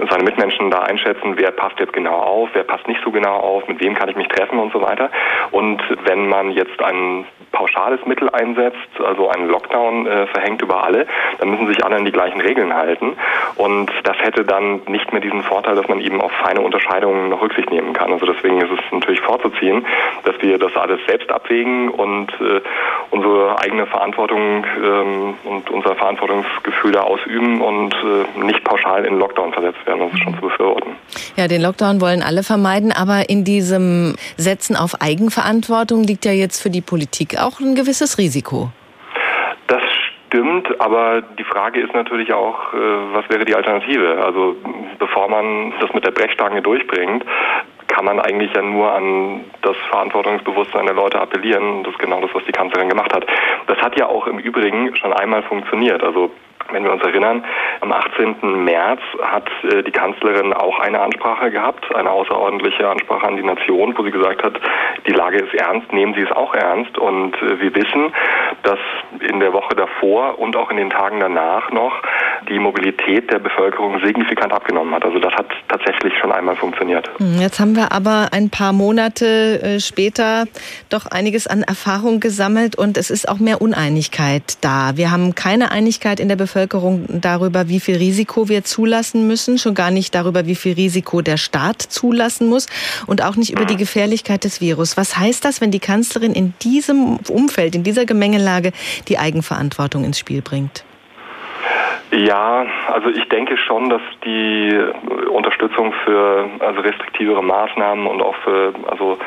seine 0.10 0.24
Mitmenschen 0.24 0.70
da 0.70 0.80
einschätzen, 0.80 1.34
wer 1.38 1.52
passt 1.52 1.80
jetzt 1.80 1.94
genau 1.94 2.16
auf, 2.16 2.50
wer 2.54 2.64
passt 2.64 2.88
nicht 2.88 3.02
so 3.04 3.12
genau 3.12 3.36
auf, 3.36 3.68
mit 3.68 3.82
wem 3.82 3.96
kann 3.96 4.10
ich 4.10 4.16
mich 4.16 4.28
treffen 4.28 4.60
und 4.60 4.74
so 4.74 4.82
weiter. 4.82 5.10
Und 5.52 5.82
wenn 6.06 6.28
man 6.28 6.52
jetzt 6.52 6.82
ein 6.84 7.26
pauschales 7.52 8.06
Mittel 8.06 8.30
einsetzt, 8.30 8.78
also 9.04 9.30
einen 9.30 9.48
Lockdown 9.48 10.08
äh, 10.08 10.28
verhängt 10.28 10.62
über 10.62 10.84
alle, 10.84 11.08
dann 11.40 11.50
müssen 11.52 11.68
sich 11.68 11.84
alle 11.84 11.96
an 11.98 12.06
die 12.06 12.12
gleichen 12.12 12.42
Regeln 12.42 12.74
halten. 12.74 13.14
Und 13.56 13.92
das 14.04 14.18
hätte 14.20 14.44
dann 14.44 14.82
nicht 14.88 15.12
mehr 15.12 15.22
diesen 15.22 15.44
Vorteil, 15.44 15.76
dass 15.76 15.88
man 15.88 16.02
eben 16.02 16.22
auf 16.22 16.32
feine 16.32 16.62
Unterscheidungen 16.62 17.30
noch 17.30 17.42
Rücksicht 17.42 17.70
nehmen 17.72 17.94
kann. 17.94 18.12
Also 18.12 18.26
deswegen 18.26 18.62
ist 18.62 18.72
es 18.72 18.80
natürlich 18.92 19.22
vorzuziehen, 19.22 19.86
dass 20.24 20.36
wir 20.42 20.58
das 20.58 20.76
alles 20.76 21.00
selbst 21.08 21.32
abwägen 21.32 21.90
und 21.90 22.32
äh, 22.40 22.62
unsere 23.12 23.60
eigene 23.60 23.86
Verantwortung 23.88 24.66
ähm, 24.84 25.34
und 25.44 25.70
unser 25.70 25.96
Verantwortungsgefühl 25.96 26.92
da 26.92 27.02
ausüben 27.02 27.62
und 27.62 27.94
äh, 27.94 28.46
nicht 28.46 28.64
pauschal 28.64 29.06
in 29.06 29.18
Lockdown 29.18 29.54
versetzt 29.54 29.86
werden. 29.86 30.02
Das 30.02 30.14
ist 30.14 30.24
schon 30.24 30.36
zu 30.36 30.42
befürworten. 30.42 30.96
Ja, 31.36 31.48
den 31.48 31.62
Lockdown 31.62 32.02
wollen 32.02 32.22
alle 32.22 32.44
vermeiden, 32.44 32.92
aber 32.92 33.30
in 33.30 33.44
diesem 33.44 34.16
Setzen 34.38 34.76
auf 34.76 35.02
Eigenverantwortung 35.02 36.04
liegt 36.04 36.26
ja 36.26 36.32
jetzt 36.32 36.62
für 36.62 36.70
die 36.70 36.82
Politik 36.82 37.39
auch 37.40 37.60
ein 37.60 37.76
gewisses 37.76 38.18
Risiko. 38.18 38.70
Das 39.68 39.82
stimmt, 40.28 40.80
aber 40.80 41.22
die 41.22 41.44
Frage 41.44 41.82
ist 41.82 41.94
natürlich 41.94 42.34
auch, 42.34 42.74
äh, 42.74 42.78
was 43.14 43.30
wäre 43.30 43.46
die 43.46 43.56
Alternative? 43.56 44.24
Also 44.24 44.56
bevor 44.98 45.30
man 45.30 45.74
das 45.80 45.94
mit 45.94 46.06
der 46.06 46.12
Brechstange 46.12 46.62
durchbringt, 46.62 47.26
kann 47.88 48.06
man 48.06 48.20
eigentlich 48.20 48.54
ja 48.54 48.62
nur 48.62 48.94
an 48.94 49.44
das 49.62 49.76
Verantwortungsbewusstsein 49.90 50.86
der 50.86 50.96
Leute 50.96 51.20
appellieren. 51.20 51.84
Das 51.84 51.94
ist 51.94 52.00
genau 52.00 52.22
das, 52.22 52.30
was 52.34 52.44
die 52.46 52.52
Kanzlerin 52.52 52.90
gemacht 52.90 53.14
hat. 53.14 53.26
Das 53.68 53.78
hat 53.80 53.98
ja 54.00 54.08
auch 54.08 54.28
im 54.28 54.40
Übrigen 54.40 54.96
schon 54.96 55.12
einmal 55.14 55.42
funktioniert. 55.44 56.04
Also 56.04 56.32
wenn 56.72 56.84
wir 56.84 56.92
uns 56.92 57.04
erinnern, 57.04 57.44
am 57.82 57.92
18. 57.92 58.64
März 58.64 59.02
hat 59.22 59.50
äh, 59.64 59.84
die 59.84 59.92
Kanzlerin 59.92 60.54
auch 60.54 60.80
eine 60.80 61.00
Ansprache 61.00 61.52
gehabt, 61.52 61.94
eine 61.96 62.10
außerordentliche 62.10 62.88
Ansprache 62.88 63.28
an 63.28 63.38
die 63.38 63.44
Nation, 63.44 63.98
wo 63.98 64.04
sie 64.04 64.12
gesagt 64.12 64.44
hat, 64.44 64.54
die 65.08 65.12
Lage 65.12 65.40
ist 65.40 65.54
ernst, 65.54 65.92
nehmen 65.94 66.14
Sie 66.14 66.22
es 66.22 66.32
auch 66.32 66.54
ernst. 66.54 66.98
Und 66.98 67.36
äh, 67.42 67.60
wir 67.60 67.76
wissen, 67.76 68.14
dass 68.64 68.80
in 69.20 69.40
der 69.40 69.54
Woche 69.54 69.76
davor 69.76 70.40
und 70.40 70.56
auch 70.56 70.70
in 70.70 70.78
den 70.78 70.90
Tagen 70.90 71.20
danach 71.20 71.72
noch 71.72 71.94
die 72.48 72.60
Mobilität 72.60 73.32
der 73.32 73.40
Bevölkerung 73.40 74.00
signifikant 74.04 74.54
abgenommen 74.54 74.94
hat. 74.94 75.06
Also 75.06 75.20
das 75.20 75.34
hat 75.34 75.48
tatsächlich 75.68 76.14
schon 76.20 76.32
einmal 76.32 76.56
funktioniert. 76.56 77.10
Hm, 77.18 77.40
jetzt 77.42 77.60
haben 77.60 77.76
wir 77.76 77.92
aber 77.92 78.30
ein 78.32 78.50
paar 78.50 78.74
Monate 78.74 79.62
äh, 79.62 79.80
später 79.80 80.46
doch 80.90 81.06
einiges 81.08 81.48
an 81.48 81.64
Erfahrung 81.64 82.20
gesammelt 82.20 82.78
und 82.78 82.98
es 82.98 83.10
ist 83.10 83.28
auch 83.28 83.40
mehr 83.40 83.62
Uneinigkeit 83.62 84.58
da. 84.62 84.92
Wir 84.96 85.12
haben 85.12 85.36
keine 85.36 85.72
Einigkeit 85.72 86.20
in 86.20 86.28
der 86.28 86.36
Bevölkerung 86.36 86.49
Bevölkerung 86.50 87.22
darüber, 87.22 87.70
wie 87.70 87.80
viel 87.80 87.98
Risiko 87.98 88.50
wir 88.50 88.64
zulassen 88.64 89.28
müssen, 89.28 89.60
schon 89.60 89.76
gar 89.76 89.92
nicht 89.92 90.16
darüber, 90.16 90.48
wie 90.48 90.56
viel 90.56 90.74
Risiko 90.74 91.22
der 91.22 91.38
Staat 91.38 91.80
zulassen 91.82 92.50
muss 92.50 92.66
und 93.06 93.22
auch 93.22 93.36
nicht 93.36 93.52
über 93.52 93.66
die 93.66 93.78
Gefährlichkeit 93.78 94.44
des 94.44 94.60
Virus. 94.60 94.98
Was 94.98 95.16
heißt 95.16 95.46
das, 95.46 95.62
wenn 95.62 95.70
die 95.70 95.80
Kanzlerin 95.80 96.34
in 96.34 96.56
diesem 96.64 97.18
Umfeld, 97.28 97.76
in 97.76 97.84
dieser 97.84 98.06
Gemengelage 98.08 98.72
die 99.08 99.20
Eigenverantwortung 99.20 100.04
ins 100.04 100.18
Spiel 100.18 100.42
bringt? 100.42 100.84
Ja, 102.12 102.66
also 102.92 103.10
ich 103.10 103.30
denke 103.30 103.56
schon, 103.58 103.90
dass 103.90 104.02
die 104.26 104.76
Unterstützung 105.32 105.94
für 106.06 106.50
also 106.60 106.82
restriktivere 106.82 107.44
Maßnahmen 107.44 108.08
und 108.08 108.22
auch 108.24 108.36
für 108.38 108.74
also 108.90 109.20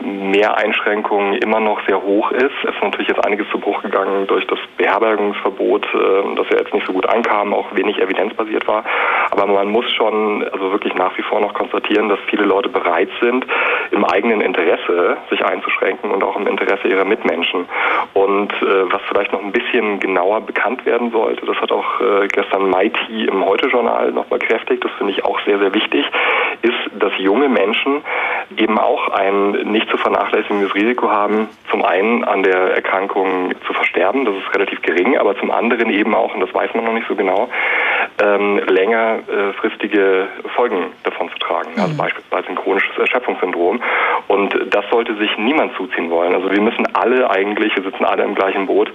mehr 0.00 0.56
Einschränkungen 0.56 1.34
immer 1.34 1.58
noch 1.58 1.84
sehr 1.86 2.00
hoch 2.00 2.30
ist. 2.30 2.54
Es 2.62 2.74
ist 2.74 2.82
natürlich 2.82 3.08
jetzt 3.08 3.24
einiges 3.24 3.48
zu 3.50 3.58
Bruch 3.58 3.82
gegangen 3.82 4.28
durch 4.28 4.46
das 4.46 4.58
Beherbergungsverbot, 4.76 5.86
äh, 5.86 6.36
das 6.36 6.46
ja 6.50 6.58
jetzt 6.58 6.72
nicht 6.72 6.86
so 6.86 6.92
gut 6.92 7.06
ankam, 7.06 7.52
auch 7.52 7.74
wenig 7.74 7.98
evidenzbasiert 7.98 8.66
war. 8.68 8.84
Aber 9.32 9.46
man 9.46 9.68
muss 9.68 9.90
schon 9.92 10.46
also 10.52 10.70
wirklich 10.70 10.94
nach 10.94 11.16
wie 11.18 11.22
vor 11.22 11.40
noch 11.40 11.54
konstatieren, 11.54 12.08
dass 12.08 12.18
viele 12.28 12.44
Leute 12.44 12.68
bereit 12.68 13.10
sind, 13.20 13.44
im 13.90 14.04
eigenen 14.04 14.40
Interesse 14.40 15.16
sich 15.30 15.44
einzuschränken 15.44 16.10
und 16.10 16.22
auch 16.22 16.36
im 16.36 16.46
Interesse 16.46 16.86
ihrer 16.86 17.04
Mitmenschen. 17.04 17.66
Und 18.14 18.52
äh, 18.52 18.92
was 18.92 19.02
vielleicht 19.08 19.32
noch 19.32 19.42
ein 19.42 19.52
bisschen 19.52 19.98
genauer 19.98 20.40
bekannt 20.42 20.86
werden 20.86 21.10
sollte, 21.10 21.44
das 21.44 21.56
hat 21.60 21.72
auch 21.72 22.00
äh, 22.20 22.28
gestern 22.28 22.68
Mighty 22.70 23.24
im 23.24 23.44
Heute-Journal 23.44 24.12
nochmal 24.12 24.38
kräftig, 24.38 24.80
das 24.80 24.92
finde 24.98 25.12
ich 25.12 25.24
auch 25.24 25.40
sehr, 25.44 25.58
sehr 25.58 25.74
wichtig, 25.74 26.04
ist, 26.62 26.90
dass 26.98 27.12
junge 27.18 27.48
Menschen 27.48 28.02
eben 28.56 28.78
auch 28.78 29.08
ein 29.08 29.52
nicht 29.72 29.88
zu 29.90 29.96
vernachlässigendes 29.96 30.74
Risiko 30.74 31.10
haben, 31.10 31.48
zum 31.70 31.84
einen 31.84 32.24
an 32.24 32.42
der 32.42 32.74
Erkrankung 32.74 33.52
zu 33.66 33.72
versterben, 33.72 34.24
das 34.24 34.34
ist 34.36 34.54
relativ 34.54 34.82
gering, 34.82 35.16
aber 35.16 35.36
zum 35.38 35.50
anderen 35.50 35.90
eben 35.90 36.14
auch, 36.14 36.34
und 36.34 36.40
das 36.40 36.52
weiß 36.52 36.74
man 36.74 36.84
noch 36.84 36.92
nicht 36.92 37.06
so 37.08 37.14
genau, 37.14 37.48
ähm, 38.22 38.60
längerfristige 38.66 40.28
Folgen 40.54 40.86
davon 41.04 41.30
zu 41.30 41.38
tragen, 41.38 41.70
also 41.76 41.92
mhm. 41.92 41.96
beispielsweise 41.96 42.48
ein 42.48 42.56
chronisches 42.56 42.96
Erschöpfungssyndrom. 42.98 43.80
Und 44.28 44.54
das 44.70 44.84
sollte 44.90 45.16
sich 45.16 45.36
niemand 45.38 45.74
zuziehen 45.76 46.10
wollen. 46.10 46.34
Also 46.34 46.50
wir 46.50 46.60
müssen 46.60 46.86
alle 46.94 47.30
eigentlich, 47.30 47.74
wir 47.76 47.82
sitzen 47.82 48.04
alle 48.04 48.24
im 48.24 48.34
gleichen 48.34 48.66
Boot, 48.66 48.90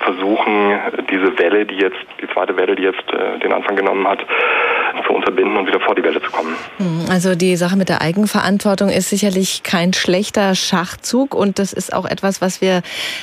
versuchen, 0.00 0.78
diese 1.10 1.38
Welle, 1.38 1.64
die 1.64 1.76
jetzt, 1.76 1.96
die 2.20 2.28
zweite 2.28 2.56
Welle, 2.56 2.74
die 2.76 2.82
jetzt 2.82 3.04
äh, 3.12 3.38
den 3.38 3.52
Anfang 3.52 3.76
genommen 3.76 4.06
hat, 4.06 4.24
zu 5.06 5.12
unterbinden 5.12 5.56
und 5.56 5.66
wieder 5.66 5.80
vor 5.80 5.94
die 5.94 6.02
Welle 6.02 6.20
zu 6.20 6.30
kommen. 6.30 6.56
Mhm. 6.78 7.06
Also 7.10 7.34
die 7.34 7.56
Sache 7.56 7.76
mit 7.76 7.88
der 7.88 8.02
Eigenverantwortung 8.02 8.88
ist 8.96 9.10
sicherlich 9.10 9.62
kein 9.62 9.92
schlechter 9.92 10.54
Schachzug 10.54 11.34
und 11.34 11.58
das 11.58 11.72
ist 11.72 11.92
auch 11.92 12.04
etwas, 12.06 12.40
was 12.40 12.60
wir 12.60 12.82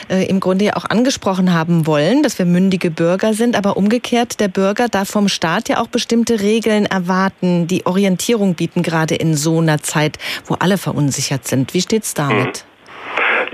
äh, 0.10 0.26
im 0.28 0.40
Grunde 0.40 0.66
ja 0.66 0.76
auch 0.76 0.86
angesprochen 0.86 1.54
haben 1.54 1.88
wollen, 1.88 2.24
dass 2.24 2.38
wir 2.38 2.46
mündige 2.46 2.92
Bürger 2.92 3.34
sind, 3.34 3.56
aber 3.56 3.76
umgekehrt, 3.76 4.40
der 4.40 4.48
Bürger 4.48 4.88
darf 4.88 5.10
vom 5.10 5.28
Staat 5.28 5.70
ja 5.70 5.82
auch 5.82 5.88
bestimmte 5.88 6.40
Regeln 6.40 6.86
erwarten, 6.86 7.68
die 7.68 7.86
Orientierung 7.86 8.56
bieten, 8.56 8.84
gerade 8.84 9.16
in 9.16 9.36
so 9.36 9.60
einer 9.60 9.82
Zeit, 9.82 10.18
wo 10.46 10.56
alle 10.56 10.78
verunsichert 10.78 11.48
sind. 11.48 11.74
Wie 11.74 11.82
steht's 11.82 12.14
damit? 12.14 12.66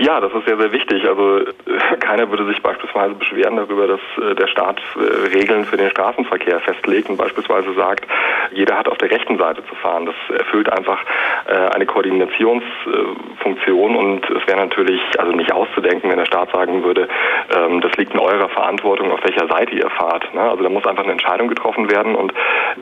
Ja, 0.00 0.18
das 0.18 0.32
ist 0.32 0.46
sehr, 0.46 0.56
sehr 0.56 0.72
wichtig. 0.72 1.06
Also 1.06 1.42
keiner 2.00 2.30
würde 2.30 2.46
sich 2.46 2.62
beispielsweise 2.62 3.16
beschweren 3.16 3.56
darüber, 3.56 3.86
dass 3.86 4.00
äh, 4.16 4.34
der 4.34 4.46
Staat 4.46 4.80
äh, 4.96 5.28
Regeln 5.36 5.66
für 5.66 5.76
den 5.76 5.90
Straßenverkehr 5.90 6.58
festlegt 6.60 7.10
und 7.10 7.18
beispielsweise 7.18 7.74
sagt, 7.74 8.06
jeder 8.52 8.78
hat 8.78 8.88
auf 8.88 8.96
der 8.96 9.10
rechten 9.10 9.36
Seite 9.36 9.62
zu 9.66 9.74
fahren. 9.74 10.06
Das 10.06 10.14
erfüllt 10.38 10.72
einfach 10.72 11.04
äh, 11.46 11.52
eine 11.74 11.84
Koordinationsfunktion 11.84 13.94
und 13.94 14.24
es 14.30 14.46
wäre 14.46 14.56
natürlich 14.56 15.02
also 15.18 15.32
nicht 15.32 15.52
auszudenken, 15.52 16.08
wenn 16.08 16.16
der 16.16 16.24
Staat 16.24 16.50
sagen 16.50 16.82
würde, 16.82 17.06
ähm, 17.54 17.82
das 17.82 17.94
liegt 17.98 18.14
in 18.14 18.20
eurer 18.20 18.48
Verantwortung, 18.48 19.12
auf 19.12 19.22
welcher 19.22 19.48
Seite 19.48 19.74
ihr 19.74 19.90
fahrt. 19.90 20.32
Ne? 20.32 20.40
Also 20.40 20.62
da 20.62 20.70
muss 20.70 20.86
einfach 20.86 21.02
eine 21.02 21.12
Entscheidung 21.12 21.48
getroffen 21.48 21.90
werden 21.90 22.14
und 22.14 22.32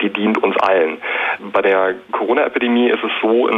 die 0.00 0.11
dient 0.11 0.40
uns 0.40 0.57
allen. 0.59 0.98
Bei 1.52 1.62
der 1.62 1.96
Corona-Epidemie 2.12 2.90
ist 2.90 3.02
es 3.02 3.11
so, 3.20 3.48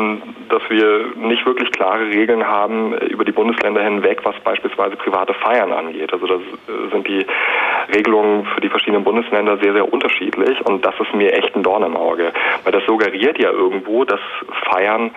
dass 0.49 0.63
wir 0.71 1.13
nicht 1.17 1.45
wirklich 1.45 1.71
klare 1.73 2.07
Regeln 2.07 2.47
haben 2.47 2.97
über 2.97 3.27
die 3.27 3.33
Bundesländer 3.51 3.83
hinweg, 3.83 4.21
was 4.23 4.39
beispielsweise 4.41 4.97
private 4.97 5.35
Feiern 5.35 5.73
angeht. 5.73 6.13
Also 6.13 6.27
da 6.27 6.39
sind 6.93 7.07
die 7.09 7.27
Regelungen 7.93 8.47
für 8.47 8.61
die 8.61 8.69
verschiedenen 8.69 9.03
Bundesländer 9.03 9.59
sehr, 9.59 9.73
sehr 9.73 9.93
unterschiedlich 9.93 10.61
und 10.67 10.85
das 10.85 10.95
ist 11.01 11.13
mir 11.15 11.33
echt 11.33 11.55
ein 11.57 11.63
Dorn 11.63 11.83
im 11.83 11.97
Auge. 11.97 12.33
Weil 12.63 12.73
das 12.73 12.85
suggeriert 12.87 13.39
ja 13.41 13.51
irgendwo, 13.51 14.05
dass 14.05 14.21
Feiern 14.71 15.11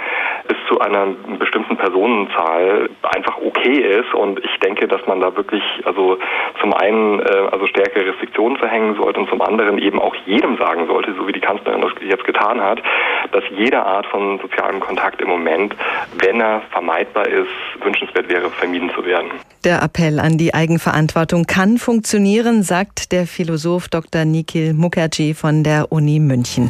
bis 0.47 0.57
zu 0.67 0.79
einer 0.79 1.07
bestimmten 1.39 1.77
Personenzahl 1.77 2.89
einfach 3.01 3.37
okay 3.37 3.99
ist 3.99 4.13
und 4.13 4.39
ich 4.39 4.59
denke, 4.59 4.87
dass 4.87 5.05
man 5.07 5.21
da 5.21 5.35
wirklich 5.35 5.63
also 5.85 6.17
zum 6.61 6.73
einen 6.73 7.19
äh, 7.19 7.47
also 7.51 7.67
stärkere 7.67 8.07
Restriktionen 8.07 8.57
verhängen 8.57 8.95
sollte 8.95 9.19
und 9.19 9.29
zum 9.29 9.41
anderen 9.41 9.77
eben 9.77 9.99
auch 9.99 10.15
jedem 10.25 10.57
sagen 10.57 10.87
sollte, 10.87 11.13
so 11.15 11.27
wie 11.27 11.31
die 11.31 11.39
Kanzlerin 11.39 11.81
das 11.81 11.91
jetzt 12.01 12.25
getan 12.25 12.61
hat, 12.61 12.81
dass 13.31 13.43
jede 13.51 13.83
Art 13.83 14.05
von 14.07 14.39
sozialem 14.39 14.79
Kontakt 14.79 15.21
im 15.21 15.29
Moment, 15.29 15.75
wenn 16.23 16.41
er 16.41 16.61
vermeidbar 16.71 17.27
ist, 17.27 17.49
wünschenswert 17.83 18.29
wäre, 18.29 18.49
vermieden 18.49 18.91
zu 18.95 19.05
werden. 19.05 19.31
Der 19.63 19.81
Appell 19.81 20.19
an 20.19 20.37
die 20.37 20.53
Eigenverantwortung 20.53 21.45
kann 21.45 21.77
funktionieren, 21.77 22.63
sagt 22.63 23.11
der 23.11 23.27
Philosoph 23.27 23.87
Dr. 23.87 24.25
Nikhil 24.25 24.73
Mukherjee 24.73 25.33
von 25.33 25.63
der 25.63 25.91
Uni 25.91 26.19
München. 26.19 26.69